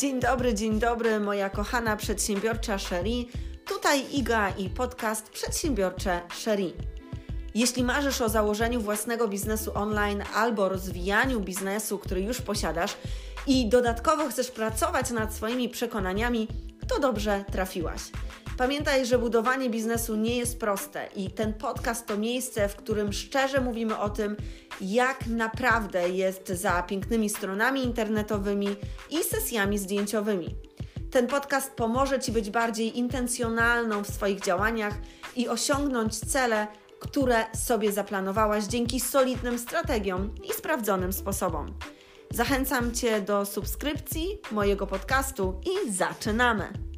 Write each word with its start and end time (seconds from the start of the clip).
Dzień 0.00 0.20
dobry, 0.20 0.54
dzień 0.54 0.78
dobry, 0.78 1.20
moja 1.20 1.50
kochana 1.50 1.96
przedsiębiorcza 1.96 2.78
Sherry. 2.78 3.24
Tutaj 3.64 4.16
Iga 4.16 4.50
i 4.50 4.70
podcast 4.70 5.30
Przedsiębiorcze 5.30 6.20
Sherry. 6.34 6.72
Jeśli 7.54 7.84
marzysz 7.84 8.20
o 8.20 8.28
założeniu 8.28 8.80
własnego 8.80 9.28
biznesu 9.28 9.70
online 9.74 10.22
albo 10.34 10.68
rozwijaniu 10.68 11.40
biznesu, 11.40 11.98
który 11.98 12.20
już 12.20 12.40
posiadasz 12.40 12.96
i 13.46 13.68
dodatkowo 13.68 14.28
chcesz 14.28 14.50
pracować 14.50 15.10
nad 15.10 15.34
swoimi 15.34 15.68
przekonaniami, 15.68 16.48
to 16.88 17.00
dobrze 17.00 17.44
trafiłaś. 17.52 18.00
Pamiętaj, 18.60 19.06
że 19.06 19.18
budowanie 19.18 19.70
biznesu 19.70 20.16
nie 20.16 20.36
jest 20.36 20.60
proste 20.60 21.08
i 21.16 21.30
ten 21.30 21.54
podcast 21.54 22.06
to 22.06 22.18
miejsce, 22.18 22.68
w 22.68 22.76
którym 22.76 23.12
szczerze 23.12 23.60
mówimy 23.60 23.98
o 23.98 24.10
tym, 24.10 24.36
jak 24.80 25.26
naprawdę 25.26 26.08
jest 26.08 26.48
za 26.48 26.82
pięknymi 26.82 27.30
stronami 27.30 27.84
internetowymi 27.84 28.68
i 29.10 29.24
sesjami 29.24 29.78
zdjęciowymi. 29.78 30.54
Ten 31.10 31.26
podcast 31.26 31.72
pomoże 31.74 32.20
Ci 32.20 32.32
być 32.32 32.50
bardziej 32.50 32.98
intencjonalną 32.98 34.04
w 34.04 34.10
swoich 34.10 34.40
działaniach 34.40 34.94
i 35.36 35.48
osiągnąć 35.48 36.18
cele, 36.18 36.66
które 36.98 37.44
sobie 37.56 37.92
zaplanowałaś 37.92 38.64
dzięki 38.64 39.00
solidnym 39.00 39.58
strategiom 39.58 40.34
i 40.50 40.52
sprawdzonym 40.52 41.12
sposobom. 41.12 41.74
Zachęcam 42.30 42.94
Cię 42.94 43.20
do 43.20 43.46
subskrypcji 43.46 44.38
mojego 44.52 44.86
podcastu 44.86 45.60
i 45.66 45.92
zaczynamy! 45.92 46.89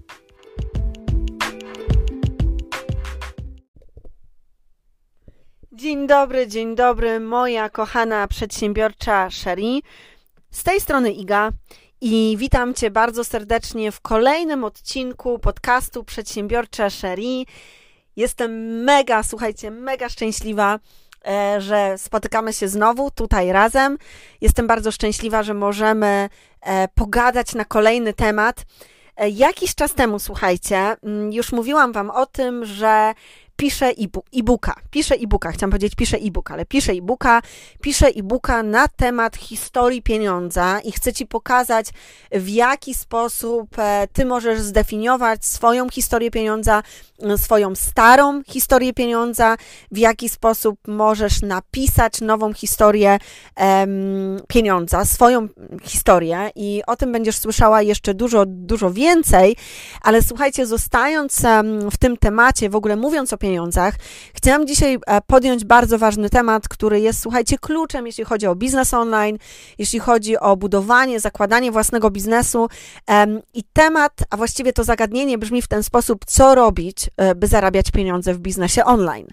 Dzień 5.74 6.06
dobry, 6.06 6.46
dzień 6.46 6.74
dobry, 6.74 7.20
moja 7.20 7.70
kochana 7.70 8.28
przedsiębiorcza 8.28 9.30
Sherry. 9.30 9.80
Z 10.50 10.62
tej 10.64 10.80
strony 10.80 11.12
Iga 11.12 11.50
i 12.00 12.34
witam 12.38 12.74
Cię 12.74 12.90
bardzo 12.90 13.24
serdecznie 13.24 13.92
w 13.92 14.00
kolejnym 14.00 14.64
odcinku 14.64 15.38
podcastu 15.38 16.04
Przedsiębiorcza 16.04 16.90
Sherry. 16.90 17.44
Jestem 18.16 18.82
mega, 18.84 19.22
słuchajcie, 19.22 19.70
mega 19.70 20.08
szczęśliwa, 20.08 20.78
e, 21.28 21.60
że 21.60 21.98
spotykamy 21.98 22.52
się 22.52 22.68
znowu 22.68 23.10
tutaj 23.10 23.52
razem. 23.52 23.98
Jestem 24.40 24.66
bardzo 24.66 24.90
szczęśliwa, 24.90 25.42
że 25.42 25.54
możemy 25.54 26.28
e, 26.60 26.88
pogadać 26.88 27.54
na 27.54 27.64
kolejny 27.64 28.12
temat. 28.12 28.64
E, 29.16 29.28
jakiś 29.30 29.74
czas 29.74 29.94
temu, 29.94 30.18
słuchajcie, 30.18 30.76
mm, 30.76 31.32
już 31.32 31.52
mówiłam 31.52 31.92
Wam 31.92 32.10
o 32.10 32.26
tym, 32.26 32.64
że 32.64 33.14
piszę 33.56 33.92
e-booka. 34.32 34.74
Piszę 34.90 35.14
e-booka, 35.14 35.52
chciałam 35.52 35.70
powiedzieć 35.70 35.94
piszę 35.94 36.16
e-book, 36.16 36.50
ale 36.50 36.66
piszę 36.66 36.92
e-booka, 36.92 37.42
piszę 37.80 38.06
e-booka 38.06 38.62
na 38.62 38.88
temat 38.88 39.36
historii 39.36 40.02
pieniądza 40.02 40.80
i 40.84 40.92
chcę 40.92 41.12
Ci 41.12 41.26
pokazać, 41.26 41.86
w 42.32 42.48
jaki 42.48 42.94
sposób 42.94 43.78
e, 43.78 44.08
Ty 44.12 44.24
możesz 44.24 44.60
zdefiniować 44.60 45.44
swoją 45.44 45.88
historię 45.88 46.30
pieniądza, 46.30 46.82
swoją 47.36 47.74
starą 47.74 48.42
historię 48.42 48.92
pieniądza, 48.92 49.56
w 49.90 49.98
jaki 49.98 50.28
sposób 50.28 50.78
możesz 50.88 51.42
napisać 51.42 52.20
nową 52.20 52.52
historię 52.52 53.18
um, 53.56 54.40
pieniądza, 54.48 55.04
swoją 55.04 55.48
historię. 55.82 56.50
I 56.54 56.82
o 56.86 56.96
tym 56.96 57.12
będziesz 57.12 57.38
słyszała 57.38 57.82
jeszcze 57.82 58.14
dużo, 58.14 58.44
dużo 58.46 58.90
więcej, 58.90 59.56
ale 60.02 60.22
słuchajcie, 60.22 60.66
zostając 60.66 61.42
w 61.92 61.98
tym 61.98 62.16
temacie, 62.16 62.70
w 62.70 62.76
ogóle 62.76 62.96
mówiąc 62.96 63.32
o 63.32 63.38
pieniądzach, 63.38 63.51
chciałam 64.34 64.66
dzisiaj 64.66 64.98
e, 65.06 65.20
podjąć 65.20 65.64
bardzo 65.64 65.98
ważny 65.98 66.30
temat, 66.30 66.68
który 66.68 67.00
jest, 67.00 67.20
słuchajcie, 67.20 67.58
kluczem, 67.58 68.06
jeśli 68.06 68.24
chodzi 68.24 68.46
o 68.46 68.54
biznes 68.54 68.94
online, 68.94 69.38
jeśli 69.78 69.98
chodzi 69.98 70.38
o 70.38 70.56
budowanie, 70.56 71.20
zakładanie 71.20 71.72
własnego 71.72 72.10
biznesu 72.10 72.68
i 73.54 73.64
temat, 73.72 74.12
a 74.30 74.36
właściwie 74.36 74.72
to 74.72 74.84
zagadnienie 74.84 75.38
brzmi 75.38 75.62
w 75.62 75.68
ten 75.68 75.82
sposób, 75.82 76.24
co 76.26 76.54
robić, 76.54 77.10
E, 77.16 77.34
by 77.34 77.46
zarabiać 77.46 77.90
pieniądze 77.90 78.34
w 78.34 78.38
biznesie 78.38 78.84
online. 78.84 79.26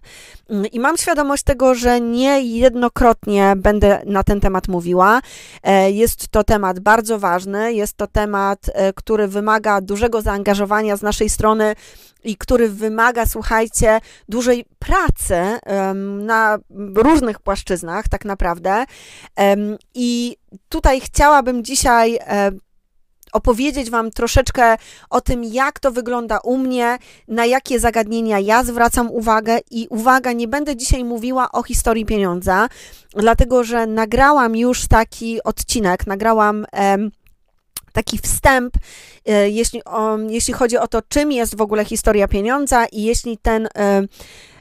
Mm, 0.49 0.65
I 0.65 0.79
mam 0.79 0.97
świadomość 0.97 1.43
tego, 1.43 1.75
że 1.75 2.01
nie 2.01 2.41
jednokrotnie 2.41 3.53
będę 3.57 4.01
na 4.05 4.23
ten 4.23 4.39
temat 4.39 4.67
mówiła. 4.67 5.21
E, 5.63 5.91
jest 5.91 6.27
to 6.27 6.43
temat 6.43 6.79
bardzo 6.79 7.19
ważny, 7.19 7.73
jest 7.73 7.97
to 7.97 8.07
temat, 8.07 8.59
który 8.95 9.27
wymaga 9.27 9.81
dużego 9.81 10.21
zaangażowania 10.21 10.97
z 10.97 11.01
naszej 11.01 11.29
strony 11.29 11.75
i 12.23 12.37
który 12.37 12.69
wymaga, 12.69 13.25
słuchajcie, 13.25 13.99
dużej 14.29 14.65
pracy 14.79 15.35
na 16.19 16.57
różnych 16.95 17.39
płaszczyznach, 17.39 18.07
tak 18.07 18.25
naprawdę. 18.25 18.85
I 19.95 20.37
tutaj 20.69 21.01
chciałabym 21.01 21.63
dzisiaj 21.63 22.19
opowiedzieć 23.33 23.89
Wam 23.89 24.11
troszeczkę 24.11 24.77
o 25.09 25.21
tym, 25.21 25.43
jak 25.43 25.79
to 25.79 25.91
wygląda 25.91 26.39
u 26.39 26.57
mnie, 26.57 26.97
na 27.27 27.45
jakie 27.45 27.79
zagadnienia 27.79 28.39
ja 28.39 28.63
zwracam 28.63 29.11
uwagę 29.11 29.59
i 29.71 29.87
uwaga, 29.89 30.31
nie 30.31 30.47
będę 30.47 30.75
dzisiaj 30.75 31.03
mówiła 31.03 31.51
o 31.51 31.63
historii 31.63 32.05
pieniądza, 32.05 32.67
dlatego 33.15 33.63
że 33.63 33.87
nagrałam 33.87 34.55
już 34.55 34.87
taki 34.87 35.43
odcinek, 35.43 36.07
nagrałam. 36.07 36.65
Taki 37.93 38.17
wstęp, 38.17 38.73
e, 39.25 39.49
jeśli, 39.49 39.83
o, 39.83 40.17
jeśli 40.17 40.53
chodzi 40.53 40.77
o 40.77 40.87
to, 40.87 41.01
czym 41.01 41.31
jest 41.31 41.57
w 41.57 41.61
ogóle 41.61 41.85
historia 41.85 42.27
pieniądza 42.27 42.85
i 42.85 43.03
jeśli 43.03 43.37
ten 43.37 43.67
e, 43.77 44.07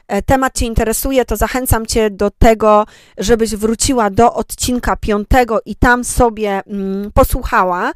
E, 0.09 0.21
temat 0.21 0.57
Cię 0.57 0.65
interesuje, 0.65 1.25
to 1.25 1.37
zachęcam 1.37 1.85
Cię 1.85 2.09
do 2.09 2.31
tego, 2.31 2.85
żebyś 3.17 3.55
wróciła 3.55 4.09
do 4.09 4.33
odcinka 4.33 4.95
piątego 4.95 5.59
i 5.65 5.75
tam 5.75 6.03
sobie 6.03 6.61
mm, 6.67 7.11
posłuchała 7.11 7.91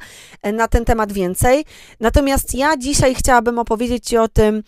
na 0.52 0.68
ten 0.68 0.84
temat 0.84 1.12
więcej. 1.12 1.64
Natomiast 2.00 2.54
ja 2.54 2.76
dzisiaj 2.76 3.14
chciałabym 3.14 3.58
opowiedzieć 3.58 4.06
Ci 4.06 4.16
o 4.16 4.28
tym, 4.28 4.62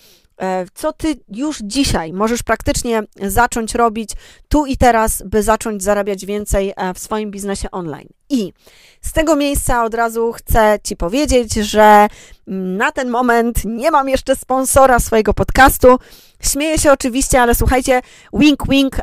co 0.74 0.92
ty 0.92 1.14
już 1.28 1.58
dzisiaj 1.62 2.12
możesz 2.12 2.42
praktycznie 2.42 3.02
zacząć 3.22 3.74
robić 3.74 4.10
tu 4.48 4.66
i 4.66 4.76
teraz, 4.76 5.22
by 5.26 5.42
zacząć 5.42 5.82
zarabiać 5.82 6.26
więcej 6.26 6.72
w 6.94 6.98
swoim 6.98 7.30
biznesie 7.30 7.70
online. 7.70 8.08
I 8.30 8.52
z 9.00 9.12
tego 9.12 9.36
miejsca 9.36 9.84
od 9.84 9.94
razu 9.94 10.32
chcę 10.32 10.78
Ci 10.82 10.96
powiedzieć, 10.96 11.54
że 11.54 12.08
na 12.46 12.92
ten 12.92 13.10
moment 13.10 13.64
nie 13.64 13.90
mam 13.90 14.08
jeszcze 14.08 14.36
sponsora 14.36 15.00
swojego 15.00 15.34
podcastu. 15.34 15.98
Śmieję 16.42 16.78
się 16.78 16.92
oczywiście, 16.92 17.42
ale 17.42 17.54
słuchajcie, 17.54 18.00
wink, 18.32 18.62
wink, 18.68 18.96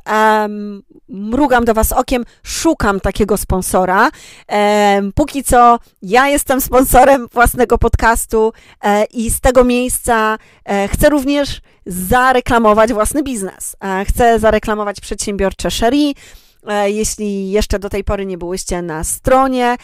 mrugam 1.09 1.65
do 1.65 1.73
Was 1.73 1.91
okiem, 1.91 2.25
szukam 2.43 2.99
takiego 2.99 3.37
sponsora. 3.37 4.09
Um, 4.49 5.13
póki 5.15 5.43
co 5.43 5.79
ja 6.01 6.27
jestem 6.27 6.61
sponsorem 6.61 7.27
własnego 7.31 7.77
podcastu 7.77 8.53
um, 8.83 9.03
i 9.11 9.31
z 9.31 9.39
tego 9.39 9.63
miejsca 9.63 10.37
e, 10.65 10.87
chcę 10.87 11.09
również 11.09 11.61
zareklamować 11.85 12.93
własny 12.93 13.23
biznes. 13.23 13.75
E, 13.83 14.05
chcę 14.05 14.39
zareklamować 14.39 15.01
przedsiębiorcze 15.01 15.71
Sherry, 15.71 16.13
E, 16.17 16.42
jeśli 16.85 17.51
jeszcze 17.51 17.79
do 17.79 17.89
tej 17.89 18.03
pory 18.03 18.25
nie 18.25 18.37
byłyście 18.37 18.81
na 18.81 19.03
stronie 19.03 19.75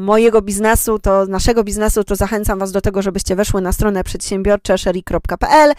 mojego 0.00 0.42
biznesu, 0.42 0.98
to 0.98 1.26
naszego 1.26 1.64
biznesu, 1.64 2.04
to 2.04 2.16
zachęcam 2.16 2.58
Was 2.58 2.72
do 2.72 2.80
tego, 2.80 3.02
żebyście 3.02 3.36
weszły 3.36 3.60
na 3.60 3.72
stronę 3.72 4.04
przedsiębiorczeshery.pl 4.04 5.72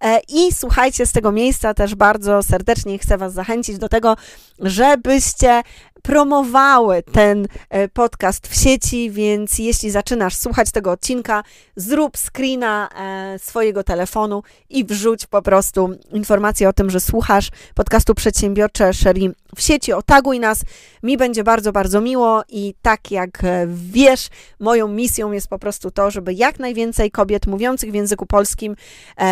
e, 0.00 0.20
i 0.28 0.52
słuchajcie 0.52 1.06
z 1.06 1.12
tego 1.12 1.32
miejsca 1.32 1.74
też 1.74 1.94
bardzo 1.94 2.42
serdecznie 2.42 2.98
chcę 2.98 3.18
Was 3.18 3.32
zachęcić 3.32 3.78
do 3.78 3.88
tego, 3.88 4.16
żebyście 4.60 5.62
promowały 6.06 7.02
ten 7.02 7.46
e, 7.70 7.88
podcast 7.88 8.46
w 8.48 8.54
sieci, 8.62 9.10
więc 9.10 9.58
jeśli 9.58 9.90
zaczynasz 9.90 10.34
słuchać 10.34 10.70
tego 10.70 10.90
odcinka, 10.90 11.42
zrób 11.76 12.16
screena 12.16 12.88
e, 12.88 13.38
swojego 13.38 13.84
telefonu 13.84 14.42
i 14.70 14.84
wrzuć 14.84 15.26
po 15.26 15.42
prostu 15.42 15.90
informację 16.12 16.68
o 16.68 16.72
tym, 16.72 16.90
że 16.90 17.00
słuchasz 17.00 17.50
podcastu 17.74 18.14
Przedsiębiorcze 18.14 18.94
Sherry 18.94 19.34
w 19.56 19.62
sieci, 19.62 19.92
otaguj 19.92 20.40
nas. 20.40 20.64
Mi 21.02 21.16
będzie 21.16 21.44
bardzo, 21.44 21.72
bardzo 21.72 22.00
miło 22.00 22.42
i 22.48 22.74
tak 22.82 23.10
jak 23.10 23.44
e, 23.44 23.66
wiesz, 23.68 24.28
moją 24.60 24.88
misją 24.88 25.32
jest 25.32 25.48
po 25.48 25.58
prostu 25.58 25.90
to, 25.90 26.10
żeby 26.10 26.34
jak 26.34 26.58
najwięcej 26.58 27.10
kobiet 27.10 27.46
mówiących 27.46 27.90
w 27.90 27.94
języku 27.94 28.26
polskim 28.26 28.76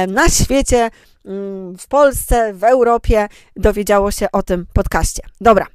na 0.08 0.28
świecie, 0.28 0.90
mm, 1.24 1.78
w 1.78 1.88
Polsce, 1.88 2.54
w 2.54 2.64
Europie 2.64 3.28
dowiedziało 3.56 4.10
się 4.10 4.26
o 4.32 4.42
tym 4.42 4.66
podcaście. 4.72 5.22
Dobra, 5.40 5.66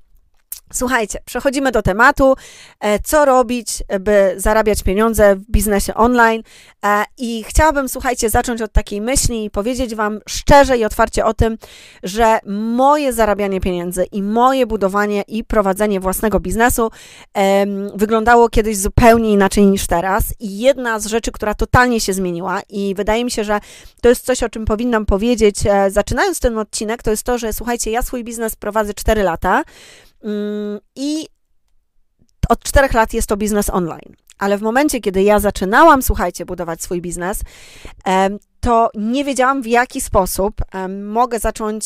Słuchajcie, 0.73 1.19
przechodzimy 1.25 1.71
do 1.71 1.81
tematu, 1.81 2.35
e, 2.79 2.99
co 2.99 3.25
robić, 3.25 3.83
by 3.99 4.33
zarabiać 4.37 4.83
pieniądze 4.83 5.35
w 5.35 5.51
biznesie 5.51 5.93
online. 5.93 6.43
E, 6.85 7.03
I 7.17 7.43
chciałabym, 7.43 7.89
słuchajcie, 7.89 8.29
zacząć 8.29 8.61
od 8.61 8.71
takiej 8.71 9.01
myśli 9.01 9.45
i 9.45 9.49
powiedzieć 9.49 9.95
Wam 9.95 10.19
szczerze 10.29 10.77
i 10.77 10.85
otwarcie 10.85 11.25
o 11.25 11.33
tym, 11.33 11.57
że 12.03 12.39
moje 12.45 13.13
zarabianie 13.13 13.61
pieniędzy 13.61 14.05
i 14.11 14.23
moje 14.23 14.67
budowanie 14.67 15.23
i 15.27 15.43
prowadzenie 15.43 15.99
własnego 15.99 16.39
biznesu 16.39 16.91
wyglądało 17.95 18.49
kiedyś 18.49 18.77
zupełnie 18.77 19.31
inaczej 19.31 19.65
niż 19.65 19.87
teraz. 19.87 20.23
I 20.39 20.59
jedna 20.59 20.99
z 20.99 21.05
rzeczy, 21.05 21.31
która 21.31 21.53
totalnie 21.53 22.01
się 22.01 22.13
zmieniła, 22.13 22.61
i 22.69 22.95
wydaje 22.95 23.25
mi 23.25 23.31
się, 23.31 23.43
że 23.43 23.59
to 24.01 24.09
jest 24.09 24.25
coś, 24.25 24.43
o 24.43 24.49
czym 24.49 24.65
powinnam 24.65 25.05
powiedzieć, 25.05 25.55
e, 25.65 25.91
zaczynając 25.91 26.39
ten 26.39 26.57
odcinek, 26.57 27.03
to 27.03 27.11
jest 27.11 27.23
to, 27.23 27.37
że 27.37 27.53
słuchajcie, 27.53 27.91
ja 27.91 28.01
swój 28.01 28.23
biznes 28.23 28.55
prowadzę 28.55 28.93
4 28.93 29.23
lata. 29.23 29.63
Mm, 30.23 30.79
I 30.95 31.27
od 32.49 32.63
czterech 32.63 32.93
lat 32.93 33.13
jest 33.13 33.27
to 33.27 33.37
biznes 33.37 33.69
online. 33.69 34.15
ale 34.39 34.57
w 34.57 34.61
momencie, 34.61 34.99
kiedy 34.99 35.23
ja 35.23 35.39
zaczynałam, 35.39 36.01
słuchajcie, 36.01 36.45
budować 36.45 36.83
swój 36.83 37.01
biznes, 37.01 37.41
to 38.59 38.89
nie 38.95 39.25
wiedziałam, 39.25 39.61
w 39.61 39.67
jaki 39.67 40.01
sposób 40.01 40.55
mogę 41.03 41.39
zacząć 41.39 41.85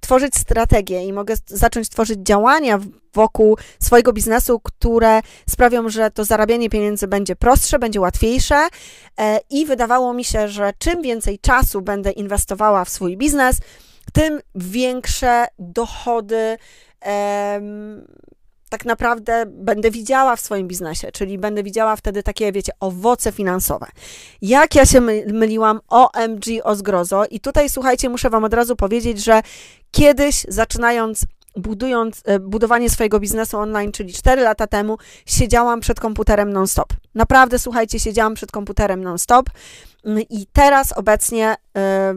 tworzyć 0.00 0.36
strategię 0.36 1.04
i 1.04 1.12
mogę 1.12 1.34
zacząć 1.46 1.88
tworzyć 1.88 2.18
działania 2.22 2.78
wokół 3.14 3.56
swojego 3.80 4.12
biznesu, 4.12 4.60
które 4.60 5.20
sprawią, 5.50 5.88
że 5.88 6.10
to 6.10 6.24
zarabianie 6.24 6.70
pieniędzy 6.70 7.08
będzie 7.08 7.36
prostsze, 7.36 7.78
będzie 7.78 8.00
łatwiejsze 8.00 8.68
e, 9.20 9.40
i 9.50 9.66
wydawało 9.66 10.14
mi 10.14 10.24
się, 10.24 10.48
że 10.48 10.72
czym 10.78 11.02
więcej 11.02 11.38
czasu 11.38 11.82
będę 11.82 12.10
inwestowała 12.10 12.84
w 12.84 12.88
swój 12.88 13.16
biznes, 13.16 13.56
tym 14.12 14.40
większe 14.54 15.46
dochody 15.58 16.56
tak 18.68 18.84
naprawdę 18.84 19.44
będę 19.46 19.90
widziała 19.90 20.36
w 20.36 20.40
swoim 20.40 20.68
biznesie, 20.68 21.12
czyli 21.12 21.38
będę 21.38 21.62
widziała 21.62 21.96
wtedy 21.96 22.22
takie, 22.22 22.52
wiecie, 22.52 22.72
owoce 22.80 23.32
finansowe. 23.32 23.86
Jak 24.42 24.74
ja 24.74 24.86
się 24.86 25.00
myliłam, 25.32 25.80
OMG, 25.88 26.44
o 26.64 26.74
zgrozo. 26.74 27.24
I 27.30 27.40
tutaj, 27.40 27.68
słuchajcie, 27.68 28.08
muszę 28.08 28.30
Wam 28.30 28.44
od 28.44 28.54
razu 28.54 28.76
powiedzieć, 28.76 29.24
że 29.24 29.42
kiedyś, 29.90 30.44
zaczynając 30.48 31.24
budując, 31.56 32.22
e, 32.24 32.38
budowanie 32.38 32.90
swojego 32.90 33.20
biznesu 33.20 33.58
online, 33.58 33.92
czyli 33.92 34.12
4 34.12 34.42
lata 34.42 34.66
temu, 34.66 34.98
siedziałam 35.26 35.80
przed 35.80 36.00
komputerem 36.00 36.52
non-stop. 36.52 36.92
Naprawdę, 37.14 37.58
słuchajcie, 37.58 38.00
siedziałam 38.00 38.34
przed 38.34 38.52
komputerem 38.52 39.04
non-stop 39.04 39.50
mm, 40.04 40.22
i 40.30 40.46
teraz 40.52 40.92
obecnie 40.92 41.46
e, 41.48 41.54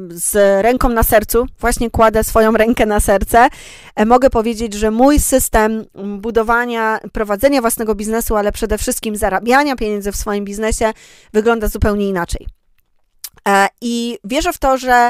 z 0.09 0.63
ręką 0.63 0.89
na 0.89 1.03
sercu, 1.03 1.45
właśnie 1.59 1.89
kładę 1.89 2.23
swoją 2.23 2.51
rękę 2.51 2.85
na 2.85 2.99
serce, 2.99 3.47
e, 3.95 4.05
mogę 4.05 4.29
powiedzieć, 4.29 4.73
że 4.73 4.91
mój 4.91 5.19
system 5.19 5.85
budowania, 6.17 6.99
prowadzenia 7.13 7.61
własnego 7.61 7.95
biznesu, 7.95 8.35
ale 8.35 8.51
przede 8.51 8.77
wszystkim 8.77 9.15
zarabiania 9.15 9.75
pieniędzy 9.75 10.11
w 10.11 10.15
swoim 10.15 10.45
biznesie 10.45 10.91
wygląda 11.33 11.67
zupełnie 11.67 12.09
inaczej. 12.09 12.47
I 13.81 14.17
wierzę 14.23 14.53
w 14.53 14.57
to, 14.57 14.77
że 14.77 15.09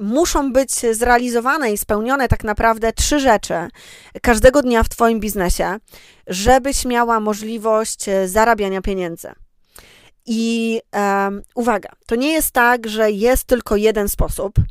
muszą 0.00 0.52
być 0.52 0.70
zrealizowane 0.92 1.72
i 1.72 1.78
spełnione 1.78 2.28
tak 2.28 2.44
naprawdę 2.44 2.92
trzy 2.92 3.20
rzeczy 3.20 3.54
każdego 4.22 4.62
dnia 4.62 4.82
w 4.82 4.88
Twoim 4.88 5.20
biznesie, 5.20 5.76
żebyś 6.26 6.84
miała 6.84 7.20
możliwość 7.20 8.08
e, 8.08 8.28
zarabiania 8.28 8.82
pieniędzy. 8.82 9.28
I 10.26 10.80
e, 10.94 11.30
uwaga, 11.54 11.88
to 12.06 12.14
nie 12.14 12.32
jest 12.32 12.50
tak, 12.50 12.88
że 12.88 13.10
jest 13.10 13.44
tylko 13.44 13.76
jeden 13.76 14.08
sposób 14.08 14.58
e, 14.58 14.62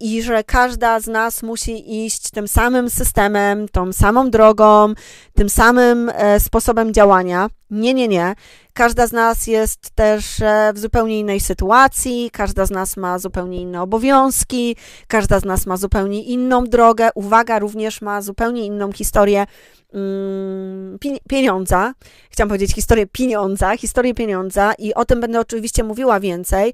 i 0.00 0.22
że 0.22 0.44
każda 0.44 1.00
z 1.00 1.06
nas 1.06 1.42
musi 1.42 2.04
iść 2.04 2.30
tym 2.30 2.48
samym 2.48 2.90
systemem, 2.90 3.68
tą 3.68 3.92
samą 3.92 4.30
drogą, 4.30 4.94
tym 5.34 5.48
samym 5.48 6.10
e, 6.14 6.40
sposobem 6.40 6.94
działania. 6.94 7.48
Nie, 7.70 7.94
nie, 7.94 8.08
nie. 8.08 8.34
Każda 8.74 9.06
z 9.06 9.12
nas 9.12 9.46
jest 9.46 9.90
też 9.90 10.42
e, 10.42 10.72
w 10.74 10.78
zupełnie 10.78 11.18
innej 11.18 11.40
sytuacji, 11.40 12.30
każda 12.32 12.66
z 12.66 12.70
nas 12.70 12.96
ma 12.96 13.18
zupełnie 13.18 13.60
inne 13.60 13.82
obowiązki, 13.82 14.76
każda 15.06 15.40
z 15.40 15.44
nas 15.44 15.66
ma 15.66 15.76
zupełnie 15.76 16.22
inną 16.22 16.64
drogę. 16.64 17.08
Uwaga, 17.14 17.58
również 17.58 18.02
ma 18.02 18.22
zupełnie 18.22 18.66
inną 18.66 18.92
historię 18.92 19.46
mm, 19.94 20.98
pieniądza. 21.28 21.94
Chciałam 22.30 22.48
powiedzieć 22.48 22.74
historię 22.74 23.06
pieniądza, 23.06 23.76
historię 23.76 24.14
pieniądza 24.14 24.72
i 24.78 24.94
o 24.94 25.04
tym 25.04 25.20
będę 25.20 25.40
oczywiście 25.40 25.84
mówiła 25.84 26.20
więcej, 26.20 26.72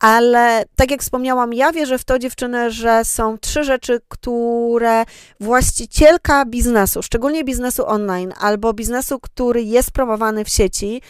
ale 0.00 0.64
tak 0.76 0.90
jak 0.90 1.00
wspomniałam, 1.00 1.52
ja 1.52 1.72
wierzę 1.72 1.98
w 1.98 2.04
to, 2.04 2.18
dziewczyny, 2.18 2.70
że 2.70 3.04
są 3.04 3.38
trzy 3.38 3.64
rzeczy, 3.64 4.00
które 4.08 5.04
właścicielka 5.40 6.44
biznesu, 6.44 7.02
szczególnie 7.02 7.44
biznesu 7.44 7.86
online 7.86 8.32
albo 8.38 8.72
biznesu, 8.72 9.20
który 9.20 9.62
jest 9.62 9.90
promowany 9.90 10.44
w 10.44 10.48
sieci, 10.48 11.02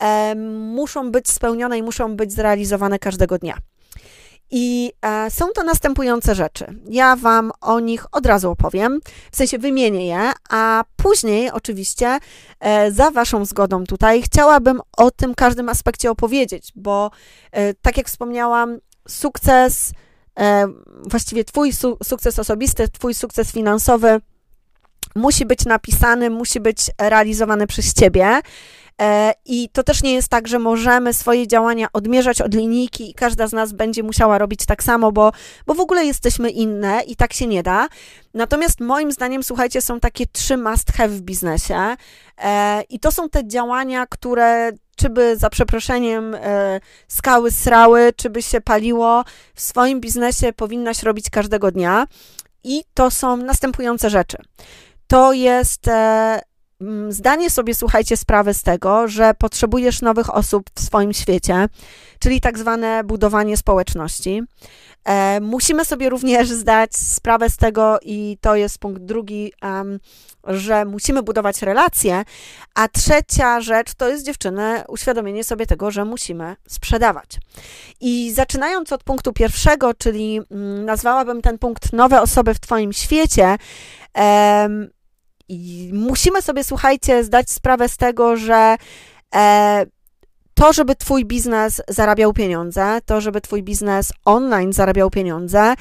e, 0.00 0.34
muszą 0.74 1.10
być 1.10 1.30
spełnione 1.30 1.78
i 1.78 1.82
muszą 1.82 2.16
być 2.16 2.32
zrealizowane 2.32 2.98
każdego 2.98 3.38
dnia. 3.38 3.58
I 4.54 4.92
e, 5.02 5.30
są 5.30 5.46
to 5.54 5.62
następujące 5.62 6.34
rzeczy. 6.34 6.66
Ja 6.88 7.16
Wam 7.16 7.52
o 7.60 7.80
nich 7.80 8.06
od 8.12 8.26
razu 8.26 8.50
opowiem, 8.50 9.00
w 9.32 9.36
sensie 9.36 9.58
wymienię 9.58 10.06
je, 10.06 10.32
a 10.50 10.84
później 10.96 11.50
oczywiście 11.50 12.18
e, 12.60 12.92
za 12.92 13.10
Waszą 13.10 13.44
zgodą 13.44 13.84
tutaj 13.84 14.22
chciałabym 14.22 14.80
o 14.96 15.10
tym 15.10 15.34
każdym 15.34 15.68
aspekcie 15.68 16.10
opowiedzieć, 16.10 16.72
bo 16.76 17.10
e, 17.52 17.74
tak 17.74 17.96
jak 17.96 18.06
wspomniałam, 18.06 18.78
sukces, 19.08 19.92
właściwie 21.10 21.44
Twój 21.44 21.72
su 21.72 21.98
sukces 22.04 22.38
osobisty, 22.38 22.88
Twój 22.88 23.14
sukces 23.14 23.52
finansowy 23.52 24.20
musi 25.14 25.46
być 25.46 25.64
napisany, 25.64 26.30
musi 26.30 26.60
być 26.60 26.90
realizowany 26.98 27.66
przez 27.66 27.94
Ciebie. 27.94 28.40
E, 29.00 29.32
I 29.44 29.68
to 29.68 29.82
też 29.82 30.02
nie 30.02 30.14
jest 30.14 30.28
tak, 30.28 30.48
że 30.48 30.58
możemy 30.58 31.14
swoje 31.14 31.48
działania 31.48 31.86
odmierzać 31.92 32.40
od 32.40 32.54
linijki 32.54 33.10
i 33.10 33.14
każda 33.14 33.46
z 33.46 33.52
nas 33.52 33.72
będzie 33.72 34.02
musiała 34.02 34.38
robić 34.38 34.66
tak 34.66 34.82
samo, 34.82 35.12
bo, 35.12 35.32
bo 35.66 35.74
w 35.74 35.80
ogóle 35.80 36.04
jesteśmy 36.04 36.50
inne 36.50 37.02
i 37.06 37.16
tak 37.16 37.32
się 37.32 37.46
nie 37.46 37.62
da. 37.62 37.88
Natomiast 38.34 38.80
moim 38.80 39.12
zdaniem, 39.12 39.42
słuchajcie, 39.42 39.80
są 39.80 40.00
takie 40.00 40.26
trzy 40.26 40.56
must 40.56 40.92
have 40.92 41.08
w 41.08 41.20
biznesie 41.20 41.96
e, 42.38 42.82
i 42.88 43.00
to 43.00 43.12
są 43.12 43.28
te 43.28 43.48
działania, 43.48 44.06
które 44.06 44.72
czy 44.96 45.10
by 45.10 45.36
za 45.36 45.50
przeproszeniem 45.50 46.34
e, 46.34 46.80
skały 47.08 47.50
srały, 47.50 48.12
czy 48.16 48.30
by 48.30 48.42
się 48.42 48.60
paliło, 48.60 49.24
w 49.54 49.60
swoim 49.60 50.00
biznesie 50.00 50.52
powinnaś 50.52 51.02
robić 51.02 51.30
każdego 51.30 51.70
dnia. 51.70 52.06
I 52.64 52.84
to 52.94 53.10
są 53.10 53.36
następujące 53.36 54.10
rzeczy. 54.10 54.36
To 55.06 55.32
jest 55.32 55.88
zdanie 57.08 57.50
sobie, 57.50 57.74
słuchajcie, 57.74 58.16
sprawę 58.16 58.54
z 58.54 58.62
tego, 58.62 59.08
że 59.08 59.34
potrzebujesz 59.34 60.02
nowych 60.02 60.34
osób 60.34 60.70
w 60.74 60.80
swoim 60.80 61.12
świecie, 61.12 61.68
czyli 62.18 62.40
tak 62.40 62.58
zwane 62.58 63.04
budowanie 63.04 63.56
społeczności. 63.56 64.42
E, 65.04 65.40
musimy 65.40 65.84
sobie 65.84 66.08
również 66.08 66.48
zdać 66.48 66.96
sprawę 66.96 67.50
z 67.50 67.56
tego, 67.56 67.98
i 68.02 68.38
to 68.40 68.56
jest 68.56 68.78
punkt 68.78 69.02
drugi, 69.02 69.52
um, 69.62 69.98
że 70.44 70.84
musimy 70.84 71.22
budować 71.22 71.62
relacje, 71.62 72.24
a 72.74 72.88
trzecia 72.88 73.60
rzecz 73.60 73.94
to 73.94 74.08
jest 74.08 74.26
dziewczyny, 74.26 74.82
uświadomienie 74.88 75.44
sobie 75.44 75.66
tego, 75.66 75.90
że 75.90 76.04
musimy 76.04 76.56
sprzedawać. 76.68 77.38
I 78.00 78.32
zaczynając 78.32 78.92
od 78.92 79.04
punktu 79.04 79.32
pierwszego, 79.32 79.94
czyli 79.94 80.40
um, 80.50 80.84
nazwałabym 80.84 81.42
ten 81.42 81.58
punkt 81.58 81.92
nowe 81.92 82.20
osoby 82.20 82.54
w 82.54 82.60
Twoim 82.60 82.92
świecie, 82.92 83.56
um, 84.14 84.90
i 85.52 85.90
musimy 85.92 86.42
sobie, 86.42 86.64
słuchajcie, 86.64 87.24
zdać 87.24 87.50
sprawę 87.50 87.88
z 87.88 87.96
tego, 87.96 88.36
że 88.36 88.76
e, 89.34 89.86
to, 90.54 90.72
żeby 90.72 90.96
Twój 90.96 91.24
biznes 91.24 91.82
zarabiał 91.88 92.32
pieniądze, 92.32 92.98
to, 93.06 93.20
żeby 93.20 93.40
Twój 93.40 93.62
biznes 93.62 94.12
online 94.24 94.72
zarabiał 94.72 95.10
pieniądze, 95.10 95.74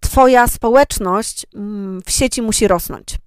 Twoja 0.00 0.48
społeczność 0.48 1.46
mm, 1.54 2.02
w 2.06 2.10
sieci 2.10 2.42
musi 2.42 2.68
rosnąć. 2.68 3.18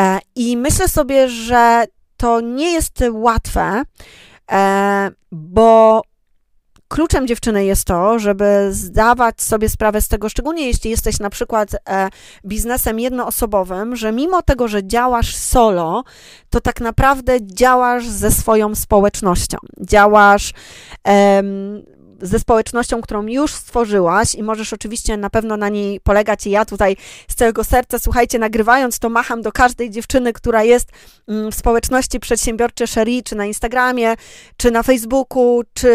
E, 0.00 0.18
I 0.34 0.56
myślę 0.56 0.88
sobie, 0.88 1.28
że 1.28 1.84
to 2.16 2.40
nie 2.40 2.72
jest 2.72 3.04
łatwe, 3.12 3.82
e, 4.52 5.10
bo 5.32 6.02
kluczem 6.92 7.26
dziewczyny 7.26 7.64
jest 7.64 7.84
to, 7.84 8.18
żeby 8.18 8.68
zdawać 8.70 9.42
sobie 9.42 9.68
sprawę 9.68 10.00
z 10.00 10.08
tego, 10.08 10.28
szczególnie 10.28 10.66
jeśli 10.66 10.90
jesteś 10.90 11.18
na 11.18 11.30
przykład 11.30 11.68
e, 11.88 12.08
biznesem 12.46 13.00
jednoosobowym, 13.00 13.96
że 13.96 14.12
mimo 14.12 14.42
tego, 14.42 14.68
że 14.68 14.86
działasz 14.86 15.36
solo, 15.36 16.04
to 16.50 16.60
tak 16.60 16.80
naprawdę 16.80 17.46
działasz 17.46 18.08
ze 18.08 18.30
swoją 18.30 18.74
społecznością. 18.74 19.58
Działasz 19.80 20.52
ze 22.22 22.38
społecznością, 22.38 23.00
którą 23.00 23.26
już 23.26 23.54
stworzyłaś 23.54 24.34
i 24.34 24.42
możesz 24.42 24.72
oczywiście 24.72 25.16
na 25.16 25.30
pewno 25.30 25.56
na 25.56 25.68
niej 25.68 26.00
polegać. 26.00 26.46
I 26.46 26.50
ja 26.50 26.64
tutaj 26.64 26.96
z 27.28 27.34
całego 27.34 27.64
serca, 27.64 27.98
słuchajcie, 27.98 28.38
nagrywając 28.38 28.98
to 28.98 29.08
macham 29.08 29.42
do 29.42 29.52
każdej 29.52 29.90
dziewczyny, 29.90 30.32
która 30.32 30.62
jest 30.64 30.88
mm, 31.28 31.52
w 31.52 31.54
społeczności 31.54 32.20
przedsiębiorczej 32.20 32.86
Sherry, 32.86 33.22
czy 33.24 33.34
na 33.34 33.46
Instagramie, 33.46 34.14
czy 34.56 34.70
na 34.70 34.82
Facebooku, 34.82 35.62
czy 35.74 35.88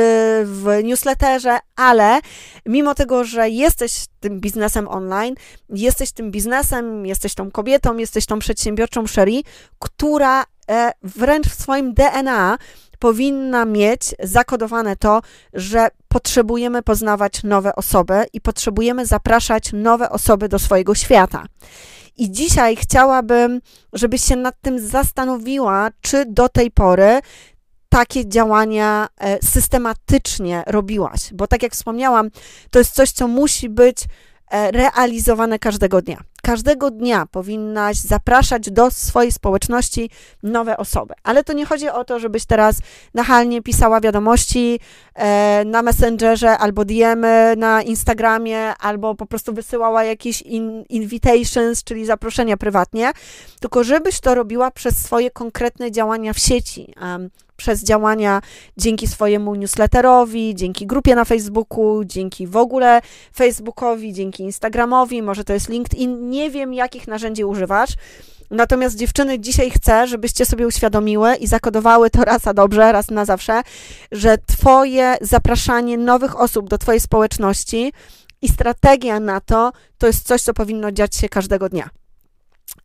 w 0.46 0.80
newsletterze, 0.84 1.58
ale 1.76 2.20
mimo 2.66 2.96
tego, 2.96 3.24
że 3.24 3.50
jesteś 3.50 4.06
tym 4.20 4.40
biznesem 4.40 4.88
online, 4.88 5.36
jesteś 5.70 6.12
tym 6.12 6.32
biznesem, 6.32 7.06
jesteś 7.06 7.34
tą 7.36 7.52
kobietą, 7.52 7.98
jesteś 7.98 8.26
tą 8.26 8.40
przedsiębiorczą 8.40 9.08
Sherry, 9.08 9.42
która 9.80 10.44
wręcz 11.04 11.48
w 11.48 11.62
swoim 11.62 11.94
DNA 11.94 12.58
powinna 13.00 13.66
mieć 13.66 14.16
zakodowane 14.24 14.96
to, 14.96 15.22
że 15.54 15.88
potrzebujemy 16.08 16.84
poznawać 16.84 17.44
nowe 17.44 17.76
osoby 17.76 18.26
i 18.34 18.42
potrzebujemy 18.42 19.06
zapraszać 19.06 19.74
nowe 19.74 20.10
osoby 20.10 20.50
do 20.50 20.60
swojego 20.60 20.96
świata. 20.96 21.46
I 22.18 22.32
dzisiaj 22.32 22.76
chciałabym, 22.76 23.62
żebyś 23.94 24.24
się 24.24 24.36
nad 24.36 24.62
tym 24.62 24.80
zastanowiła, 24.80 25.90
czy 26.02 26.26
do 26.26 26.50
tej 26.50 26.72
pory 26.72 27.20
takie 27.90 28.30
działania 28.30 29.08
e, 29.18 29.38
systematycznie 29.46 30.64
robiłaś, 30.68 31.20
bo 31.34 31.48
tak 31.48 31.64
jak 31.64 31.74
wspomniałam, 31.74 32.30
to 32.72 32.80
jest 32.80 32.92
coś, 32.92 33.12
co 33.12 33.28
musi 33.28 33.70
być 33.70 33.98
e, 34.52 34.72
realizowane 34.72 35.60
każdego 35.60 36.02
dnia. 36.02 36.24
Każdego 36.48 36.92
dnia 36.92 37.26
powinnaś 37.26 37.98
zapraszać 37.98 38.72
do 38.72 38.92
swojej 38.92 39.32
społeczności 39.32 40.10
nowe 40.44 40.78
osoby. 40.78 41.14
Ale 41.24 41.44
to 41.44 41.54
nie 41.54 41.66
chodzi 41.66 41.90
o 41.90 42.04
to, 42.04 42.20
żebyś 42.20 42.46
teraz 42.46 42.80
nachalnie 43.14 43.62
pisała 43.62 44.02
wiadomości 44.02 44.80
e, 45.16 45.66
na 45.66 45.82
Messengerze 45.82 46.58
albo 46.58 46.86
DMy 46.86 47.56
na 47.58 47.82
Instagramie, 47.82 48.74
albo 48.80 49.16
po 49.16 49.26
prostu 49.26 49.54
wysyłała 49.54 50.04
jakieś 50.04 50.42
in, 50.42 50.84
invitations, 50.90 51.84
czyli 51.84 52.06
zaproszenia 52.06 52.58
prywatnie, 52.58 53.12
tylko 53.60 53.84
żebyś 53.84 54.20
to 54.20 54.36
robiła 54.36 54.72
przez 54.72 54.98
swoje 54.98 55.32
konkretne 55.32 55.92
działania 55.92 56.34
w 56.34 56.40
sieci. 56.40 56.94
Um, 57.02 57.30
przez 57.58 57.84
działania 57.84 58.42
dzięki 58.78 59.08
swojemu 59.08 59.56
newsletterowi, 59.56 60.56
dzięki 60.56 60.88
grupie 60.88 61.16
na 61.16 61.26
Facebooku, 61.26 62.04
dzięki 62.06 62.48
w 62.48 62.58
ogóle 62.58 63.02
Facebookowi, 63.36 64.14
dzięki 64.14 64.44
Instagramowi, 64.44 65.22
może 65.22 65.44
to 65.44 65.54
jest 65.54 65.70
LinkedIn, 65.70 66.30
nie 66.30 66.52
wiem 66.52 66.74
jakich 66.74 67.08
narzędzi 67.08 67.46
używasz. 67.46 67.90
Natomiast 68.52 68.96
dziewczyny, 68.96 69.40
dzisiaj 69.40 69.70
chcę, 69.70 70.08
żebyście 70.08 70.46
sobie 70.46 70.68
uświadomiły 70.68 71.36
i 71.36 71.48
zakodowały 71.48 72.10
to 72.10 72.26
raz 72.26 72.48
a 72.48 72.54
dobrze, 72.54 72.92
raz 72.92 73.10
na 73.12 73.26
zawsze, 73.26 73.62
że 74.12 74.38
Twoje 74.38 75.16
zapraszanie 75.22 75.98
nowych 75.98 76.40
osób 76.40 76.70
do 76.70 76.78
Twojej 76.78 77.00
społeczności 77.00 77.94
i 78.42 78.50
strategia 78.50 79.20
na 79.20 79.42
to, 79.42 79.72
to 79.98 80.08
jest 80.08 80.28
coś, 80.28 80.42
co 80.42 80.54
powinno 80.54 80.92
dziać 80.92 81.16
się 81.16 81.30
każdego 81.30 81.70
dnia. 81.70 81.90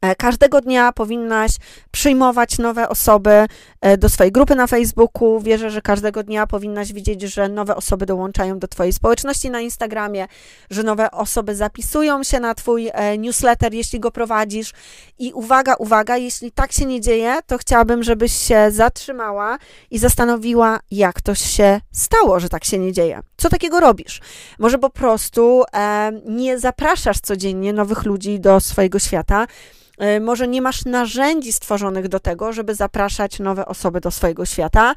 E, 0.02 0.14
każdego 0.14 0.60
dnia 0.60 0.92
powinnaś 0.92 1.50
przyjmować 1.90 2.58
nowe 2.58 2.88
osoby 2.88 3.46
e, 3.80 3.96
do 3.96 4.08
swojej 4.08 4.32
grupy 4.32 4.54
na 4.54 4.66
Facebooku. 4.66 5.40
Wierzę, 5.40 5.70
że 5.70 5.82
każdego 5.82 6.22
dnia 6.22 6.46
powinnaś 6.46 6.92
widzieć, 6.92 7.22
że 7.22 7.48
nowe 7.48 7.76
osoby 7.76 8.06
dołączają 8.06 8.58
do 8.58 8.68
Twojej 8.68 8.92
społeczności 8.92 9.50
na 9.50 9.60
Instagramie, 9.60 10.26
że 10.70 10.82
nowe 10.82 11.10
osoby 11.10 11.54
zapisują 11.54 12.22
się 12.22 12.40
na 12.40 12.54
Twój 12.54 12.90
e, 12.92 13.18
newsletter, 13.18 13.74
jeśli 13.74 14.00
go 14.00 14.10
prowadzisz. 14.10 14.72
I 15.18 15.32
uwaga, 15.32 15.74
uwaga, 15.74 16.16
jeśli 16.16 16.52
tak 16.52 16.72
się 16.72 16.86
nie 16.86 17.00
dzieje, 17.00 17.38
to 17.46 17.58
chciałabym, 17.58 18.02
żebyś 18.02 18.32
się 18.32 18.70
zatrzymała 18.70 19.58
i 19.90 19.98
zastanowiła, 19.98 20.80
jak 20.90 21.20
to 21.20 21.34
się 21.34 21.80
stało, 21.92 22.40
że 22.40 22.48
tak 22.48 22.64
się 22.64 22.78
nie 22.78 22.92
dzieje. 22.92 23.20
Co 23.36 23.48
takiego 23.48 23.80
robisz? 23.80 24.20
Może 24.58 24.78
po 24.78 24.90
prostu 24.90 25.62
e, 25.74 26.12
nie 26.26 26.58
zapraszasz 26.58 27.20
codziennie 27.20 27.72
nowych 27.72 28.04
ludzi 28.04 28.40
do 28.40 28.60
swojego 28.60 28.98
świata 28.98 29.46
może 30.20 30.48
nie 30.48 30.62
masz 30.62 30.84
narzędzi 30.84 31.52
stworzonych 31.52 32.08
do 32.08 32.20
tego, 32.20 32.52
żeby 32.52 32.74
zapraszać 32.74 33.38
nowe 33.38 33.66
osoby 33.66 34.00
do 34.00 34.10
swojego 34.10 34.46
świata. 34.46 34.94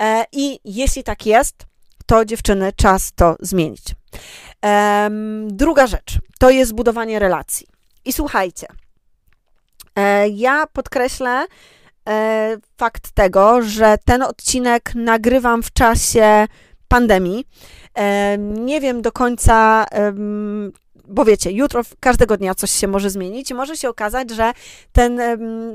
E, 0.00 0.24
I 0.32 0.60
jeśli 0.64 1.04
tak 1.04 1.26
jest, 1.26 1.54
to 2.06 2.24
dziewczyny, 2.24 2.72
czas 2.76 3.12
to 3.12 3.36
zmienić. 3.40 3.84
Druga 5.46 5.86
rzecz 5.86 6.18
to 6.38 6.50
jest 6.50 6.74
budowanie 6.74 7.18
relacji. 7.18 7.66
I 8.04 8.12
słuchajcie, 8.12 8.66
e, 9.96 10.28
ja 10.28 10.66
podkreślę 10.72 11.46
fakt 12.76 13.10
tego, 13.10 13.62
że 13.62 13.98
ten 14.04 14.22
odcinek 14.22 14.92
nagrywam 14.94 15.62
w 15.62 15.72
czasie 15.72 16.46
pandemii. 16.88 17.46
Nie 18.38 18.80
wiem 18.80 19.02
do 19.02 19.12
końca, 19.12 19.86
bo 21.08 21.24
wiecie, 21.24 21.50
jutro 21.50 21.82
każdego 22.00 22.36
dnia 22.36 22.54
coś 22.54 22.70
się 22.70 22.88
może 22.88 23.10
zmienić 23.10 23.50
i 23.50 23.54
może 23.54 23.76
się 23.76 23.88
okazać, 23.88 24.30
że 24.30 24.52
ten 24.92 25.20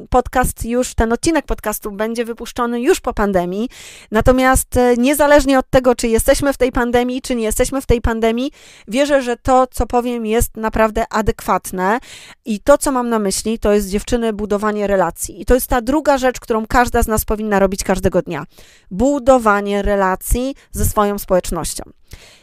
podcast 0.09 0.65
już, 0.65 0.93
ten 0.93 1.13
odcinek 1.13 1.45
podcastu 1.45 1.91
będzie 1.91 2.25
wypuszczony 2.25 2.81
już 2.81 2.99
po 2.99 3.13
pandemii. 3.13 3.69
Natomiast 4.11 4.77
e, 4.77 4.97
niezależnie 4.97 5.59
od 5.59 5.69
tego, 5.69 5.95
czy 5.95 6.07
jesteśmy 6.07 6.53
w 6.53 6.57
tej 6.57 6.71
pandemii, 6.71 7.21
czy 7.21 7.35
nie 7.35 7.43
jesteśmy 7.43 7.81
w 7.81 7.85
tej 7.85 8.01
pandemii, 8.01 8.51
wierzę, 8.87 9.21
że 9.21 9.37
to, 9.37 9.67
co 9.67 9.87
powiem, 9.87 10.25
jest 10.25 10.57
naprawdę 10.57 11.05
adekwatne 11.09 11.99
i 12.45 12.59
to, 12.59 12.77
co 12.77 12.91
mam 12.91 13.09
na 13.09 13.19
myśli, 13.19 13.59
to 13.59 13.73
jest 13.73 13.89
dziewczyny 13.89 14.33
budowanie 14.33 14.87
relacji. 14.87 15.41
I 15.41 15.45
to 15.45 15.53
jest 15.53 15.67
ta 15.67 15.81
druga 15.81 16.17
rzecz, 16.17 16.39
którą 16.39 16.67
każda 16.67 17.03
z 17.03 17.07
nas 17.07 17.25
powinna 17.25 17.59
robić 17.59 17.83
każdego 17.83 18.21
dnia. 18.21 18.43
Budowanie 18.91 19.81
relacji 19.81 20.55
ze 20.71 20.85
swoją 20.85 21.19
społecznością. 21.19 22.00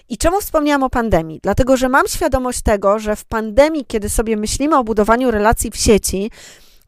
I 0.09 0.19
czemu 0.19 0.41
wspomniałam 0.41 0.83
o 0.83 0.91
pandemii? 0.91 1.41
Dlatego, 1.43 1.77
że 1.77 1.89
mam 1.89 2.09
świadomość 2.09 2.63
tego, 2.63 2.99
że 2.99 3.17
w 3.17 3.25
pandemii, 3.25 3.85
kiedy 3.85 4.09
sobie 4.09 4.37
myślimy 4.37 4.77
o 4.77 4.85
budowaniu 4.85 5.31
relacji 5.31 5.71
w 5.71 5.77
sieci, 5.77 6.31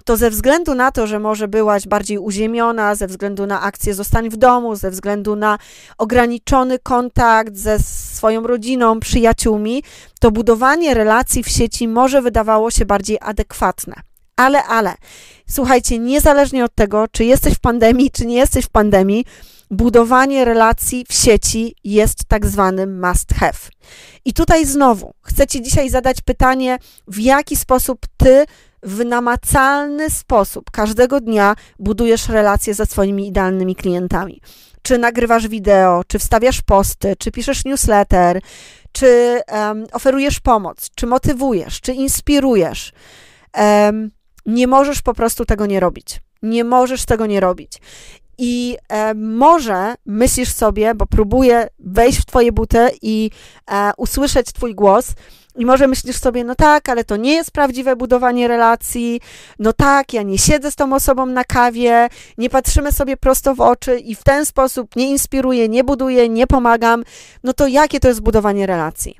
to 0.05 0.17
ze 0.17 0.31
względu 0.31 0.75
na 0.75 0.93
to, 0.93 1.07
że 1.07 1.19
może 1.19 1.49
byłaś 1.49 1.87
bardziej 1.87 2.19
uziemiona, 2.19 2.95
ze 2.95 3.07
względu 3.07 3.47
na 3.47 3.61
akcję 3.61 3.95
zostań 3.95 4.31
w 4.31 4.37
domu, 4.37 4.77
ze 4.77 4.91
względu 4.91 5.37
na 5.37 5.59
ograniczony 5.99 6.79
kontakt 6.79 7.57
ze 7.57 7.79
swoją 7.79 8.47
rodziną, 8.47 9.01
przyjaciółmi, 9.01 9.83
to 10.21 10.31
budowanie 10.31 10.95
relacji 10.95 11.43
w 11.43 11.49
sieci 11.49 11.89
może 11.89 12.23
wydawało 12.23 12.71
się 12.71 12.87
bardziej 12.87 13.19
adekwatne. 13.21 13.95
Ale, 14.37 14.65
ale, 14.65 14.95
słuchajcie, 15.49 15.99
niezależnie 15.99 16.65
od 16.65 16.75
tego, 16.75 17.09
czy 17.13 17.25
jesteś 17.25 17.55
w 17.55 17.61
pandemii, 17.61 18.11
czy 18.11 18.27
nie 18.27 18.37
jesteś 18.37 18.65
w 18.65 18.71
pandemii, 18.71 19.25
budowanie 19.71 20.45
relacji 20.45 21.05
w 21.09 21.13
sieci 21.13 21.75
jest 21.85 22.25
tak 22.29 22.47
zwanym 22.47 23.07
must 23.07 23.33
have. 23.33 23.59
I 24.25 24.33
tutaj 24.33 24.67
znowu 24.67 25.15
chcę 25.23 25.47
Ci 25.47 25.63
dzisiaj 25.63 25.91
zadać 25.91 26.21
pytanie, 26.21 26.79
w 27.09 27.19
jaki 27.19 27.57
sposób 27.57 28.07
Ty 28.17 28.45
w 28.83 29.05
namacalny 29.05 30.11
sposób 30.11 30.71
każdego 30.71 31.21
dnia 31.21 31.55
budujesz 31.79 32.29
relacje 32.29 32.75
ze 32.75 32.87
swoimi 32.87 33.29
idealnymi 33.29 33.77
klientami. 33.77 34.41
Czy 34.83 34.99
nagrywasz 34.99 35.49
wideo, 35.49 36.03
czy 36.07 36.19
wstawiasz 36.19 36.63
posty, 36.63 37.17
czy 37.19 37.33
piszesz 37.33 37.65
newsletter, 37.65 38.41
czy 38.93 39.41
um, 39.53 39.87
oferujesz 39.93 40.41
pomoc, 40.41 40.91
czy 40.95 41.07
motywujesz, 41.07 41.81
czy 41.81 41.93
inspirujesz. 41.93 42.93
Um, 43.57 44.11
nie 44.47 44.67
możesz 44.67 45.03
po 45.03 45.15
prostu 45.15 45.45
tego 45.45 45.67
nie 45.67 45.81
robić. 45.81 46.21
Nie 46.43 46.65
możesz 46.65 47.05
tego 47.05 47.27
nie 47.27 47.41
robić. 47.41 47.73
I 48.43 48.77
e, 48.89 49.15
może 49.15 49.95
myślisz 50.07 50.53
sobie, 50.53 50.95
bo 50.95 51.07
próbuję 51.07 51.69
wejść 51.79 52.19
w 52.21 52.25
Twoje 52.25 52.53
buty 52.53 52.91
i 53.03 53.31
e, 53.71 53.93
usłyszeć 53.97 54.53
Twój 54.53 54.75
głos, 54.75 55.15
i 55.57 55.67
może 55.67 55.87
myślisz 55.87 56.17
sobie, 56.17 56.45
no 56.45 56.55
tak, 56.55 56.89
ale 56.89 57.05
to 57.05 57.17
nie 57.17 57.33
jest 57.35 57.51
prawdziwe 57.51 57.97
budowanie 57.97 58.49
relacji, 58.49 59.21
no 59.59 59.73
tak, 59.73 60.13
ja 60.13 60.23
nie 60.23 60.39
siedzę 60.39 60.71
z 60.71 60.77
tą 60.77 60.95
osobą 60.95 61.27
na 61.27 61.45
kawie, 61.45 62.09
nie 62.39 62.51
patrzymy 62.51 62.93
sobie 62.93 63.17
prosto 63.17 63.55
w 63.55 63.61
oczy 63.61 63.99
i 63.99 64.15
w 64.15 64.23
ten 64.23 64.47
sposób 64.47 64.97
nie 64.97 65.11
inspiruję, 65.11 65.69
nie 65.69 65.85
buduję, 65.85 66.29
nie 66.29 66.47
pomagam, 66.47 67.05
no 67.45 67.53
to 67.53 67.67
jakie 67.67 68.01
to 68.01 68.09
jest 68.09 68.21
budowanie 68.21 68.67
relacji? 68.67 69.17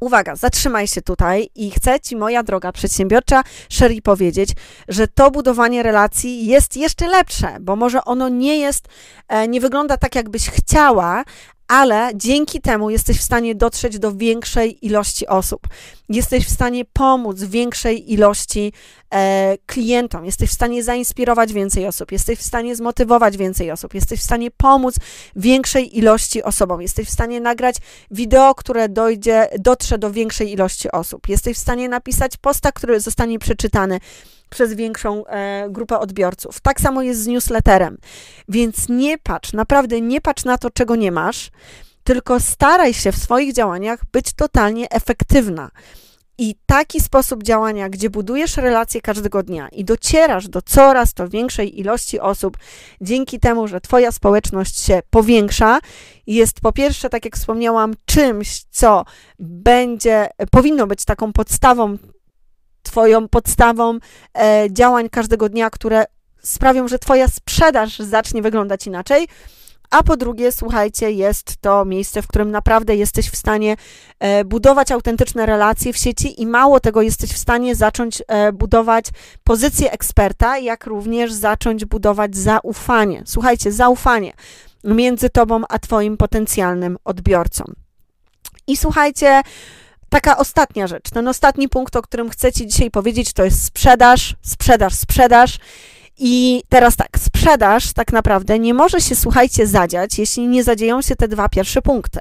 Uwaga, 0.00 0.36
zatrzymaj 0.36 0.86
się 0.86 1.02
tutaj 1.02 1.48
i 1.54 1.70
chcę 1.70 2.00
Ci, 2.00 2.16
moja 2.16 2.42
droga 2.42 2.72
przedsiębiorcza, 2.72 3.42
Sherry 3.68 4.02
powiedzieć, 4.02 4.50
że 4.88 5.08
to 5.08 5.30
budowanie 5.30 5.82
relacji 5.82 6.46
jest 6.46 6.76
jeszcze 6.76 7.08
lepsze, 7.08 7.56
bo 7.60 7.76
może 7.76 8.04
ono 8.04 8.28
nie 8.28 8.58
jest, 8.58 8.88
e, 9.28 9.48
nie 9.48 9.60
wygląda 9.60 9.96
tak, 9.96 10.14
jakbyś 10.14 10.50
chciała, 10.50 11.24
ale 11.68 12.10
dzięki 12.14 12.60
temu 12.60 12.90
jesteś 12.90 13.18
w 13.18 13.22
stanie 13.22 13.54
dotrzeć 13.54 13.98
do 13.98 14.12
większej 14.12 14.86
ilości 14.86 15.26
osób. 15.26 15.68
Jesteś 16.08 16.46
w 16.46 16.50
stanie 16.50 16.84
pomóc 16.84 17.42
większej 17.42 18.12
ilości 18.12 18.72
e, 19.14 19.56
klientom, 19.66 20.24
jesteś 20.24 20.50
w 20.50 20.52
stanie 20.52 20.82
zainspirować 20.82 21.52
więcej 21.52 21.86
osób, 21.86 22.12
jesteś 22.12 22.38
w 22.38 22.42
stanie 22.42 22.76
zmotywować 22.76 23.36
więcej 23.36 23.70
osób, 23.70 23.94
jesteś 23.94 24.20
w 24.20 24.22
stanie 24.22 24.50
pomóc 24.50 24.94
większej 25.36 25.98
ilości 25.98 26.42
osobom, 26.42 26.82
jesteś 26.82 27.08
w 27.08 27.12
stanie 27.12 27.40
nagrać 27.40 27.76
wideo, 28.10 28.54
które 28.54 28.88
dojdzie, 28.88 29.48
dotrze 29.58 29.98
do 29.98 30.12
większej 30.12 30.52
ilości 30.52 30.90
osób, 30.90 31.28
jesteś 31.28 31.56
w 31.56 31.60
stanie 31.60 31.88
napisać 31.88 32.36
posta, 32.36 32.72
który 32.72 33.00
zostanie 33.00 33.38
przeczytany 33.38 34.00
przez 34.50 34.74
większą 34.74 35.26
e, 35.26 35.66
grupę 35.70 35.98
odbiorców. 35.98 36.60
Tak 36.60 36.80
samo 36.80 37.02
jest 37.02 37.22
z 37.22 37.26
newsletterem. 37.26 37.98
Więc 38.48 38.88
nie 38.88 39.18
patrz, 39.18 39.52
naprawdę 39.52 40.00
nie 40.00 40.20
patrz 40.20 40.44
na 40.44 40.58
to, 40.58 40.70
czego 40.70 40.96
nie 40.96 41.12
masz, 41.12 41.50
tylko 42.04 42.40
staraj 42.40 42.94
się 42.94 43.12
w 43.12 43.16
swoich 43.16 43.52
działaniach 43.52 44.00
być 44.12 44.32
totalnie 44.32 44.90
efektywna. 44.90 45.70
I 46.38 46.54
taki 46.66 47.00
sposób 47.00 47.42
działania, 47.42 47.88
gdzie 47.88 48.10
budujesz 48.10 48.56
relacje 48.56 49.00
każdego 49.00 49.42
dnia 49.42 49.68
i 49.68 49.84
docierasz 49.84 50.48
do 50.48 50.62
coraz 50.62 51.14
to 51.14 51.28
większej 51.28 51.80
ilości 51.80 52.20
osób, 52.20 52.56
dzięki 53.00 53.40
temu, 53.40 53.68
że 53.68 53.80
Twoja 53.80 54.12
społeczność 54.12 54.80
się 54.80 55.00
powiększa, 55.10 55.80
jest 56.26 56.60
po 56.60 56.72
pierwsze, 56.72 57.08
tak 57.08 57.24
jak 57.24 57.36
wspomniałam, 57.36 57.94
czymś, 58.04 58.64
co 58.70 59.04
będzie, 59.38 60.28
powinno 60.50 60.86
być 60.86 61.04
taką 61.04 61.32
podstawą 61.32 61.96
Twoją 62.86 63.28
podstawą 63.28 63.98
e, 64.38 64.66
działań 64.70 65.08
każdego 65.08 65.48
dnia, 65.48 65.70
które 65.70 66.04
sprawią, 66.42 66.88
że 66.88 66.98
Twoja 66.98 67.28
sprzedaż 67.28 67.98
zacznie 67.98 68.42
wyglądać 68.42 68.86
inaczej. 68.86 69.28
A 69.90 70.02
po 70.02 70.16
drugie, 70.16 70.52
słuchajcie, 70.52 71.10
jest 71.12 71.56
to 71.60 71.84
miejsce, 71.84 72.22
w 72.22 72.26
którym 72.26 72.50
naprawdę 72.50 72.96
jesteś 72.96 73.30
w 73.30 73.36
stanie 73.36 73.76
e, 74.18 74.44
budować 74.44 74.92
autentyczne 74.92 75.46
relacje 75.46 75.92
w 75.92 75.96
sieci 75.96 76.42
i 76.42 76.46
mało 76.46 76.80
tego, 76.80 77.02
jesteś 77.02 77.30
w 77.30 77.38
stanie 77.38 77.74
zacząć 77.74 78.22
e, 78.28 78.52
budować 78.52 79.04
pozycję 79.44 79.92
eksperta, 79.92 80.58
jak 80.58 80.86
również 80.86 81.32
zacząć 81.32 81.84
budować 81.84 82.36
zaufanie. 82.36 83.22
Słuchajcie, 83.26 83.72
zaufanie 83.72 84.32
między 84.84 85.30
tobą 85.30 85.62
a 85.68 85.78
twoim 85.78 86.16
potencjalnym 86.16 86.96
odbiorcą. 87.04 87.64
I 88.66 88.76
słuchajcie, 88.76 89.42
taka 90.08 90.38
ostatnia 90.38 90.86
rzecz, 90.86 91.10
ten 91.10 91.28
ostatni 91.28 91.68
punkt, 91.68 91.96
o 91.96 92.02
którym 92.02 92.30
chcę 92.30 92.52
Ci 92.52 92.66
dzisiaj 92.66 92.90
powiedzieć, 92.90 93.32
to 93.32 93.44
jest 93.44 93.64
sprzedaż, 93.64 94.34
sprzedaż, 94.42 94.94
sprzedaż. 94.94 95.58
I 96.18 96.62
teraz 96.68 96.96
tak, 96.96 97.18
sprzedaż 97.18 97.92
tak 97.92 98.12
naprawdę 98.12 98.58
nie 98.58 98.74
może 98.74 99.00
się, 99.00 99.16
słuchajcie, 99.16 99.66
zadziać, 99.66 100.18
jeśli 100.18 100.48
nie 100.48 100.64
zadzieją 100.64 101.02
się 101.02 101.16
te 101.16 101.28
dwa 101.28 101.48
pierwsze 101.48 101.82
punkty. 101.82 102.18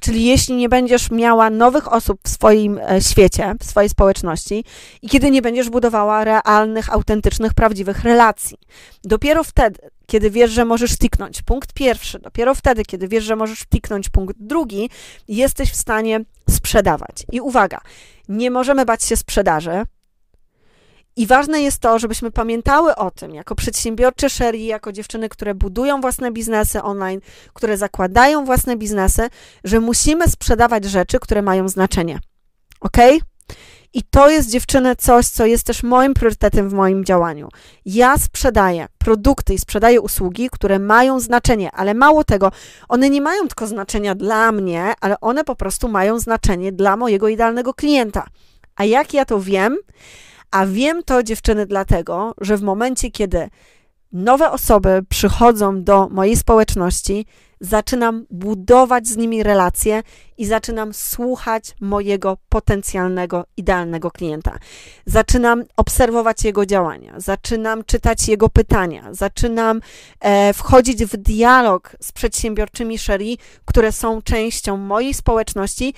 Czyli 0.00 0.24
jeśli 0.24 0.56
nie 0.56 0.68
będziesz 0.68 1.10
miała 1.10 1.50
nowych 1.50 1.92
osób 1.92 2.20
w 2.24 2.28
swoim 2.28 2.78
e, 2.78 3.02
świecie, 3.02 3.54
w 3.60 3.64
swojej 3.64 3.90
społeczności 3.90 4.64
i 5.02 5.08
kiedy 5.08 5.30
nie 5.30 5.42
będziesz 5.42 5.70
budowała 5.70 6.24
realnych, 6.24 6.92
autentycznych, 6.92 7.54
prawdziwych 7.54 8.04
relacji. 8.04 8.58
Dopiero 9.04 9.44
wtedy, 9.44 9.78
kiedy 10.06 10.30
wiesz, 10.30 10.50
że 10.50 10.64
możesz 10.64 10.98
tiknąć 10.98 11.42
punkt 11.42 11.72
pierwszy, 11.72 12.18
dopiero 12.18 12.54
wtedy, 12.54 12.82
kiedy 12.84 13.08
wiesz, 13.08 13.24
że 13.24 13.36
możesz 13.36 13.66
tiknąć 13.66 14.08
punkt 14.08 14.36
drugi, 14.38 14.90
jesteś 15.28 15.70
w 15.70 15.76
stanie 15.76 16.20
sprzedawać. 16.50 17.26
I 17.32 17.40
uwaga, 17.40 17.80
nie 18.28 18.50
możemy 18.50 18.84
bać 18.84 19.04
się 19.04 19.16
sprzedaży, 19.16 19.82
i 21.20 21.26
ważne 21.26 21.62
jest 21.62 21.78
to, 21.78 21.98
żebyśmy 21.98 22.30
pamiętały 22.30 22.96
o 22.96 23.10
tym, 23.10 23.34
jako 23.34 23.54
przedsiębiorcze 23.54 24.30
Sherry, 24.30 24.58
jako 24.58 24.92
dziewczyny, 24.92 25.28
które 25.28 25.54
budują 25.54 26.00
własne 26.00 26.32
biznesy 26.32 26.82
online, 26.82 27.20
które 27.54 27.76
zakładają 27.76 28.44
własne 28.44 28.76
biznesy, 28.76 29.28
że 29.64 29.80
musimy 29.80 30.28
sprzedawać 30.28 30.84
rzeczy, 30.84 31.18
które 31.18 31.42
mają 31.42 31.68
znaczenie. 31.68 32.18
Ok? 32.80 32.96
I 33.94 34.02
to 34.02 34.30
jest 34.30 34.50
dziewczyny 34.50 34.96
coś, 34.96 35.26
co 35.26 35.46
jest 35.46 35.66
też 35.66 35.82
moim 35.82 36.14
priorytetem 36.14 36.68
w 36.68 36.72
moim 36.72 37.04
działaniu. 37.04 37.48
Ja 37.84 38.18
sprzedaję 38.18 38.86
produkty 38.98 39.54
i 39.54 39.58
sprzedaję 39.58 40.00
usługi, 40.00 40.48
które 40.52 40.78
mają 40.78 41.20
znaczenie, 41.20 41.70
ale 41.72 41.94
mało 41.94 42.24
tego, 42.24 42.52
one 42.88 43.10
nie 43.10 43.20
mają 43.20 43.48
tylko 43.48 43.66
znaczenia 43.66 44.14
dla 44.14 44.52
mnie, 44.52 44.92
ale 45.00 45.20
one 45.20 45.44
po 45.44 45.56
prostu 45.56 45.88
mają 45.88 46.18
znaczenie 46.18 46.72
dla 46.72 46.96
mojego 46.96 47.28
idealnego 47.28 47.74
klienta. 47.74 48.26
A 48.76 48.84
jak 48.84 49.14
ja 49.14 49.24
to 49.24 49.40
wiem? 49.40 49.76
A 50.50 50.66
wiem 50.66 51.02
to, 51.02 51.22
dziewczyny, 51.22 51.66
dlatego, 51.66 52.34
że 52.40 52.56
w 52.56 52.62
momencie, 52.62 53.10
kiedy 53.10 53.48
nowe 54.12 54.50
osoby 54.50 55.02
przychodzą 55.08 55.84
do 55.84 56.08
mojej 56.08 56.36
społeczności, 56.36 57.26
zaczynam 57.60 58.26
budować 58.30 59.06
z 59.06 59.16
nimi 59.16 59.42
relacje 59.42 60.02
i 60.38 60.46
zaczynam 60.46 60.94
słuchać 60.94 61.74
mojego 61.80 62.36
potencjalnego, 62.48 63.44
idealnego 63.56 64.10
klienta. 64.10 64.58
Zaczynam 65.06 65.64
obserwować 65.76 66.44
jego 66.44 66.66
działania, 66.66 67.14
zaczynam 67.16 67.84
czytać 67.84 68.28
jego 68.28 68.48
pytania, 68.48 69.08
zaczynam 69.10 69.80
e, 70.20 70.52
wchodzić 70.54 71.04
w 71.04 71.16
dialog 71.16 71.96
z 72.00 72.12
przedsiębiorczymi 72.12 72.98
Sherry, 72.98 73.36
które 73.64 73.92
są 73.92 74.22
częścią 74.22 74.76
mojej 74.76 75.14
społeczności. 75.14 75.94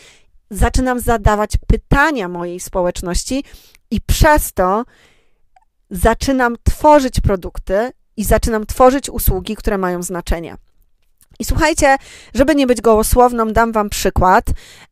Zaczynam 0.52 1.00
zadawać 1.00 1.50
pytania 1.66 2.28
mojej 2.28 2.60
społeczności 2.60 3.44
i 3.90 4.00
przez 4.00 4.52
to 4.52 4.84
zaczynam 5.90 6.56
tworzyć 6.62 7.20
produkty 7.20 7.90
i 8.16 8.24
zaczynam 8.24 8.66
tworzyć 8.66 9.10
usługi, 9.10 9.56
które 9.56 9.78
mają 9.78 10.02
znaczenie. 10.02 10.56
I 11.38 11.44
słuchajcie, 11.44 11.96
żeby 12.34 12.54
nie 12.54 12.66
być 12.66 12.80
gołosłowną, 12.80 13.52
dam 13.52 13.72
Wam 13.72 13.90
przykład 13.90 14.44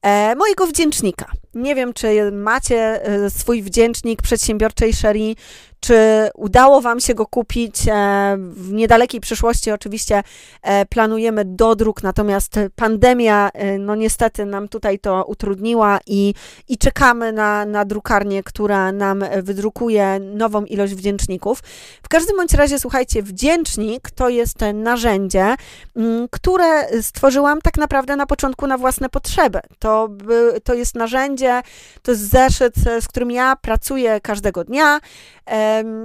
e, 0.02 0.35
mojego 0.35 0.67
wdzięcznika. 0.67 1.31
Nie 1.55 1.75
wiem, 1.75 1.93
czy 1.93 2.33
macie 2.33 3.05
e, 3.05 3.31
swój 3.31 3.62
wdzięcznik 3.62 4.23
przedsiębiorczej 4.23 4.93
Sherry, 4.93 5.35
czy 5.81 6.29
udało 6.35 6.81
Wam 6.81 7.01
się 7.01 7.15
go 7.15 7.27
kupić? 7.27 7.89
E, 7.89 8.37
w 8.39 8.73
niedalekiej 8.73 9.21
przyszłości 9.21 9.71
oczywiście 9.71 10.23
e, 10.63 10.87
planujemy 10.87 11.45
dodruk, 11.45 12.03
natomiast 12.03 12.55
pandemia, 12.77 13.51
e, 13.55 13.79
no 13.79 13.95
niestety 13.95 14.47
nam 14.47 14.69
tutaj 14.69 14.99
to 14.99 15.25
utrudniła 15.25 15.99
i, 16.07 16.35
i 16.69 16.79
czekamy 16.79 17.33
na, 17.33 17.65
na 17.65 17.85
drukarnię, 17.85 18.43
która 18.43 18.93
nam 18.93 19.25
wydrukuje 19.43 20.21
nową 20.21 20.65
ilość 20.65 20.95
wdzięczników. 20.95 21.61
W 22.03 22.09
każdym 22.09 22.37
bądź 22.37 22.55
razie, 22.55 22.79
słuchajcie, 22.79 23.23
wdzięcznik 23.23 24.11
to 24.11 24.29
jest 24.29 24.59
narzędzie, 24.75 25.55
mm, 25.97 26.29
które 26.31 27.03
stworzyłam 27.03 27.61
tak 27.61 27.79
naprawdę 27.79 28.16
na 28.16 28.27
początku 28.27 28.66
na 28.66 28.79
własne 28.79 29.09
potrzeby. 29.09 29.61
To, 29.79 30.09
by, 30.09 30.61
to 30.64 30.75
jest 30.75 30.95
narzędzie, 30.95 31.62
to 32.03 32.11
jest 32.11 32.31
zeszyt, 32.31 32.75
z 33.01 33.09
którym 33.09 33.31
ja 33.31 33.57
pracuję 33.57 34.21
każdego 34.21 34.64
dnia. 34.64 35.01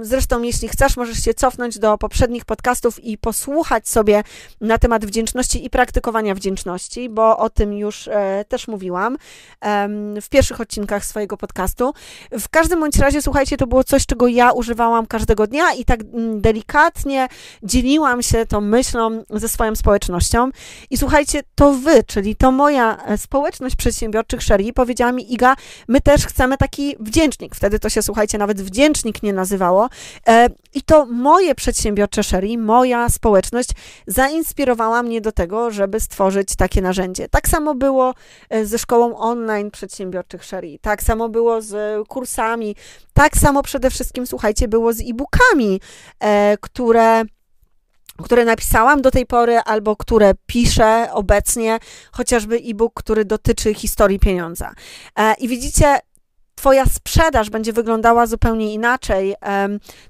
Zresztą, 0.02 0.42
jeśli 0.42 0.68
chcesz, 0.68 0.96
możesz 0.96 1.24
się 1.24 1.34
cofnąć 1.34 1.78
do 1.78 1.98
poprzednich 1.98 2.44
podcastów 2.44 3.04
i 3.04 3.18
posłuchać 3.18 3.88
sobie 3.88 4.22
na 4.60 4.78
temat 4.78 5.06
wdzięczności 5.06 5.64
i 5.64 5.70
praktykowania 5.70 6.34
wdzięczności, 6.34 7.08
bo 7.08 7.38
o 7.38 7.50
tym 7.50 7.72
już 7.72 8.08
e, 8.08 8.44
też 8.48 8.68
mówiłam 8.68 9.16
w 10.22 10.28
pierwszych 10.28 10.60
odcinkach 10.60 11.04
swojego 11.04 11.36
podcastu. 11.36 11.92
W 12.32 12.48
każdym 12.48 12.80
bądź 12.80 12.96
razie, 12.96 13.22
słuchajcie, 13.22 13.56
to 13.56 13.66
było 13.66 13.84
coś, 13.84 14.06
czego 14.06 14.28
ja 14.28 14.52
używałam 14.52 15.06
każdego 15.06 15.46
dnia 15.46 15.72
i 15.72 15.84
tak 15.84 16.00
mm, 16.00 16.40
delikatnie 16.40 17.28
dzieliłam 17.62 18.22
się 18.22 18.46
tą 18.46 18.60
myślą 18.60 19.24
ze 19.30 19.48
swoją 19.48 19.76
społecznością. 19.76 20.50
I 20.90 20.96
słuchajcie, 20.96 21.42
to 21.54 21.72
wy, 21.72 22.04
czyli 22.04 22.36
to 22.36 22.52
moja 22.52 22.96
e, 23.06 23.18
społeczność 23.18 23.76
przedsiębiorczych 23.76 24.42
Sherry, 24.42 24.72
powiedziała 24.72 25.12
mi, 25.12 25.32
Iga, 25.32 25.56
my 25.88 26.00
też 26.00 26.26
chcemy 26.26 26.56
taki 26.56 26.96
wdzięcznik. 27.00 27.54
Wtedy 27.54 27.78
to 27.78 27.88
się, 27.88 28.02
słuchajcie, 28.02 28.38
nawet 28.38 28.62
wdzięcznik 28.62 29.22
nie 29.22 29.32
nazywało. 29.56 29.88
E, 30.28 30.48
I 30.74 30.82
to 30.82 31.06
moje 31.06 31.54
przedsiębiorcze 31.54 32.22
Sherry, 32.22 32.58
moja 32.58 33.08
społeczność 33.08 33.68
zainspirowała 34.06 35.02
mnie 35.02 35.20
do 35.20 35.32
tego, 35.32 35.70
żeby 35.70 36.00
stworzyć 36.00 36.56
takie 36.56 36.82
narzędzie. 36.82 37.28
Tak 37.28 37.48
samo 37.48 37.74
było 37.74 38.14
e, 38.50 38.66
ze 38.66 38.78
szkołą 38.78 39.16
online 39.16 39.70
przedsiębiorczych 39.70 40.44
Sherry, 40.44 40.78
tak 40.80 41.02
samo 41.02 41.28
było 41.28 41.62
z 41.62 42.08
kursami, 42.08 42.76
tak 43.14 43.36
samo 43.36 43.62
przede 43.62 43.90
wszystkim, 43.90 44.26
słuchajcie, 44.26 44.68
było 44.68 44.92
z 44.92 45.00
e-bookami, 45.00 45.80
e, 46.20 46.56
które 46.60 47.24
które 48.22 48.44
napisałam 48.44 49.02
do 49.02 49.10
tej 49.10 49.26
pory, 49.26 49.58
albo 49.58 49.96
które 49.96 50.32
piszę 50.46 51.08
obecnie, 51.12 51.78
chociażby 52.12 52.56
e-book, 52.56 52.92
który 52.94 53.24
dotyczy 53.24 53.74
historii 53.74 54.18
pieniądza. 54.18 54.72
I 55.38 55.48
widzicie, 55.48 55.98
Twoja 56.66 56.86
sprzedaż 56.86 57.50
będzie 57.50 57.72
wyglądała 57.72 58.26
zupełnie 58.26 58.74
inaczej, 58.74 59.34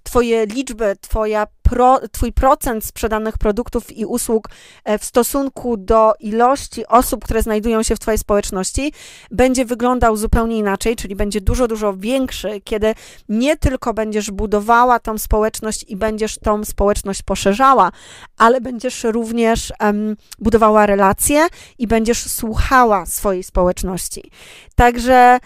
Twoje 0.03 0.47
liczby, 0.47 0.97
twoja 1.01 1.47
pro, 1.63 2.01
Twój 2.13 2.33
procent 2.33 2.85
sprzedanych 2.85 3.39
produktów 3.39 3.97
i 3.97 4.07
usług 4.07 4.49
e, 4.85 4.99
w 4.99 5.05
stosunku 5.05 5.77
do 5.77 6.13
ilości 6.21 6.87
osób, 6.87 7.25
które 7.25 7.43
znajdują 7.43 7.83
się 7.83 7.97
w 7.97 7.99
Twojej 7.99 8.19
społeczności, 8.19 8.93
będzie 9.31 9.65
wyglądał 9.65 10.17
zupełnie 10.17 10.59
inaczej, 10.59 10.97
czyli 10.97 11.17
będzie 11.17 11.41
dużo, 11.41 11.69
dużo 11.69 11.97
większy, 11.97 12.61
kiedy 12.65 12.95
nie 13.29 13.57
tylko 13.57 13.95
będziesz 13.95 14.31
budowała 14.31 14.99
tą 14.99 15.19
społeczność 15.19 15.85
i 15.89 15.97
będziesz 15.97 16.39
tą 16.39 16.65
społeczność 16.65 17.23
poszerzała, 17.23 17.93
ale 18.39 18.61
będziesz 18.61 19.05
również 19.05 19.73
um, 19.81 20.17
budowała 20.39 20.87
relacje 20.87 21.47
i 21.79 21.87
będziesz 21.87 22.31
słuchała 22.31 23.07
swojej 23.07 23.43
społeczności. 23.43 24.31
Także 24.75 25.39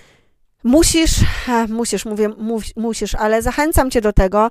Musisz, 0.64 1.14
musisz, 1.68 2.04
mówię, 2.04 2.30
musisz, 2.76 3.14
ale 3.14 3.42
zachęcam 3.42 3.90
Cię 3.90 4.00
do 4.00 4.12
tego, 4.12 4.50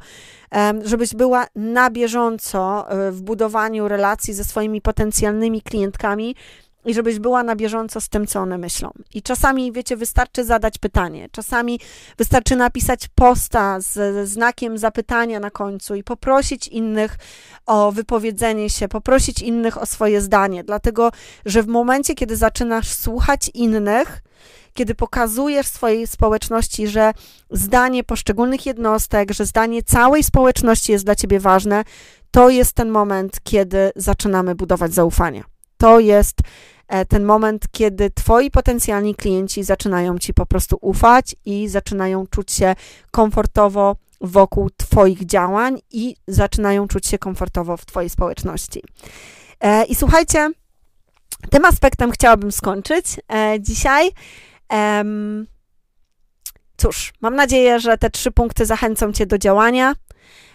żebyś 0.84 1.16
była 1.16 1.48
na 1.56 1.90
bieżąco 1.90 2.92
e, 2.92 3.12
w 3.12 3.22
budowaniu 3.22 3.88
relacji 3.88 4.34
ze 4.34 4.44
swoimi 4.44 4.82
potencjalnymi 4.82 5.62
klientkami 5.62 6.36
i 6.86 6.94
żebyś 6.94 7.20
była 7.20 7.44
na 7.44 7.56
bieżąco 7.56 8.02
z 8.02 8.10
tym, 8.10 8.28
co 8.28 8.40
one 8.40 8.58
myślą. 8.58 8.92
I 9.14 9.22
czasami, 9.22 9.72
wiecie, 9.72 9.98
wystarczy 9.98 10.44
zadać 10.44 10.78
pytanie, 10.78 11.30
czasami 11.32 11.80
wystarczy 12.18 12.56
napisać 12.56 13.08
posta 13.16 13.80
z 13.80 14.30
znakiem 14.30 14.78
zapytania 14.78 15.40
na 15.40 15.52
końcu 15.52 15.96
i 15.96 16.04
poprosić 16.04 16.68
innych 16.68 17.18
o 17.66 17.92
wypowiedzenie 17.92 18.70
się, 18.70 18.88
poprosić 18.88 19.42
innych 19.42 19.82
o 19.82 19.86
swoje 19.86 20.22
zdanie, 20.22 20.64
dlatego 20.64 21.12
że 21.46 21.64
w 21.64 21.68
momencie, 21.68 22.16
kiedy 22.16 22.36
zaczynasz 22.36 22.88
słuchać 22.88 23.52
innych, 23.54 24.22
kiedy 24.74 24.96
pokazujesz 24.96 25.68
swojej 25.68 26.08
społeczności, 26.08 26.88
że 26.88 27.14
zdanie 27.52 28.04
poszczególnych 28.04 28.66
jednostek, 28.66 29.32
że 29.32 29.46
zdanie 29.46 29.84
całej 29.84 30.24
społeczności 30.24 30.92
jest 30.92 31.06
dla 31.06 31.16
ciebie 31.16 31.40
ważne, 31.40 31.84
to 32.32 32.50
jest 32.50 32.74
ten 32.74 32.90
moment, 32.90 33.40
kiedy 33.44 33.92
zaczynamy 33.96 34.56
budować 34.56 34.94
zaufanie. 34.94 35.44
To 35.78 36.00
jest 36.00 36.38
e, 36.88 37.06
ten 37.06 37.26
moment, 37.26 37.66
kiedy 37.72 38.10
twoi 38.10 38.52
potencjalni 38.52 39.16
klienci 39.16 39.64
zaczynają 39.64 40.18
ci 40.18 40.34
po 40.34 40.46
prostu 40.46 40.78
ufać 40.82 41.36
i 41.46 41.68
zaczynają 41.68 42.28
czuć 42.28 42.52
się 42.52 42.76
komfortowo 43.12 43.96
wokół 44.22 44.70
Twoich 44.78 45.26
działań 45.26 45.80
i 45.92 46.16
zaczynają 46.28 46.88
czuć 46.88 47.08
się 47.08 47.18
komfortowo 47.18 47.78
w 47.78 47.86
Twojej 47.86 48.10
społeczności. 48.10 48.84
E, 49.62 49.86
I 49.86 49.96
słuchajcie, 49.96 50.50
tym 51.50 51.66
aspektem 51.66 52.12
chciałabym 52.12 52.52
skończyć 52.52 53.06
e, 53.34 53.58
dzisiaj. 53.60 54.12
Um, 54.70 55.48
cóż, 56.78 57.14
mam 57.22 57.36
nadzieję, 57.36 57.80
że 57.80 57.98
te 57.98 58.10
trzy 58.10 58.32
punkty 58.32 58.66
zachęcą 58.66 59.14
Cię 59.14 59.26
do 59.26 59.38
działania. 59.38 59.94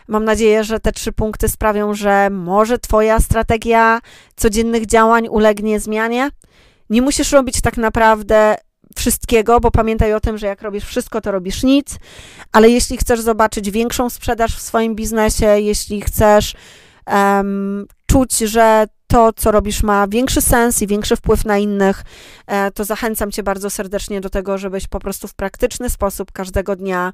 Mam 0.08 0.24
nadzieję, 0.24 0.64
że 0.64 0.80
te 0.80 0.92
trzy 0.92 1.12
punkty 1.12 1.48
sprawią, 1.48 1.94
że 1.94 2.30
może 2.30 2.78
Twoja 2.78 3.20
strategia 3.20 4.00
codziennych 4.36 4.86
działań 4.86 5.28
ulegnie 5.28 5.80
zmianie. 5.80 6.30
Nie 6.90 7.02
musisz 7.02 7.32
robić 7.32 7.60
tak 7.60 7.76
naprawdę 7.76 8.56
wszystkiego, 8.96 9.60
bo 9.60 9.70
pamiętaj 9.70 10.14
o 10.14 10.20
tym, 10.20 10.38
że 10.38 10.46
jak 10.46 10.62
robisz 10.62 10.84
wszystko, 10.84 11.20
to 11.20 11.32
robisz 11.32 11.62
nic, 11.62 11.96
ale 12.52 12.70
jeśli 12.70 12.96
chcesz 12.96 13.20
zobaczyć 13.20 13.70
większą 13.70 14.10
sprzedaż 14.10 14.56
w 14.56 14.60
swoim 14.60 14.94
biznesie, 14.94 15.46
jeśli 15.46 16.00
chcesz 16.00 16.54
um, 17.06 17.86
czuć, 18.06 18.38
że 18.38 18.86
to, 19.14 19.32
co 19.32 19.50
robisz, 19.50 19.82
ma 19.82 20.06
większy 20.08 20.40
sens 20.40 20.82
i 20.82 20.86
większy 20.86 21.16
wpływ 21.16 21.44
na 21.44 21.58
innych, 21.58 22.02
e, 22.46 22.70
to 22.70 22.84
zachęcam 22.84 23.30
Cię 23.30 23.42
bardzo 23.42 23.70
serdecznie 23.70 24.20
do 24.20 24.30
tego, 24.30 24.58
żebyś 24.58 24.86
po 24.86 24.98
prostu 24.98 25.28
w 25.28 25.34
praktyczny 25.34 25.90
sposób 25.90 26.32
każdego 26.32 26.76
dnia 26.76 27.12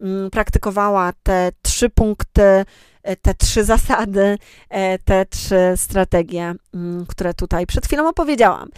mm, 0.00 0.30
praktykowała 0.30 1.12
te 1.22 1.52
trzy 1.62 1.90
punkty, 1.90 2.64
e, 3.02 3.16
te 3.16 3.34
trzy 3.34 3.64
zasady, 3.74 4.38
e, 4.68 4.98
te 4.98 5.26
trzy 5.26 5.56
strategie, 5.76 6.54
mm, 6.74 7.06
które 7.06 7.34
tutaj 7.34 7.66
przed 7.66 7.86
chwilą 7.86 8.08
opowiedziałam. 8.08 8.68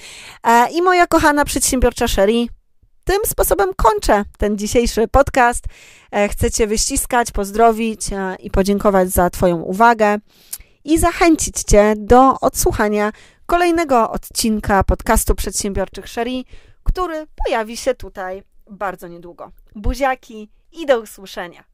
I 0.73 0.83
moja 0.83 1.07
kochana 1.07 1.45
przedsiębiorcza 1.45 2.09
Sherry, 2.09 2.47
tym 3.05 3.19
sposobem 3.27 3.71
kończę 3.77 4.25
ten 4.39 4.59
dzisiejszy 4.59 5.09
podcast. 5.09 5.65
Chcę 6.31 6.51
Cię 6.51 6.67
wyściskać, 6.67 7.31
pozdrowić 7.31 8.01
i 8.39 8.51
podziękować 8.51 9.11
za 9.11 9.31
Twoją 9.31 9.57
uwagę 9.57 10.19
i 10.85 10.99
zachęcić 10.99 11.63
Cię 11.63 11.95
do 11.97 12.41
odsłuchania 12.41 13.13
kolejnego 13.47 14.11
odcinka 14.11 14.85
podcastu 14.85 15.35
Przedsiębiorczych 15.35 16.09
Sherry, 16.09 16.45
który 16.83 17.27
pojawi 17.45 17.77
się 17.77 17.95
tutaj 17.95 18.43
bardzo 18.71 19.09
niedługo. 19.09 19.51
Buziaki 19.75 20.51
i 20.73 20.87
do 20.87 21.01
usłyszenia. 21.01 21.65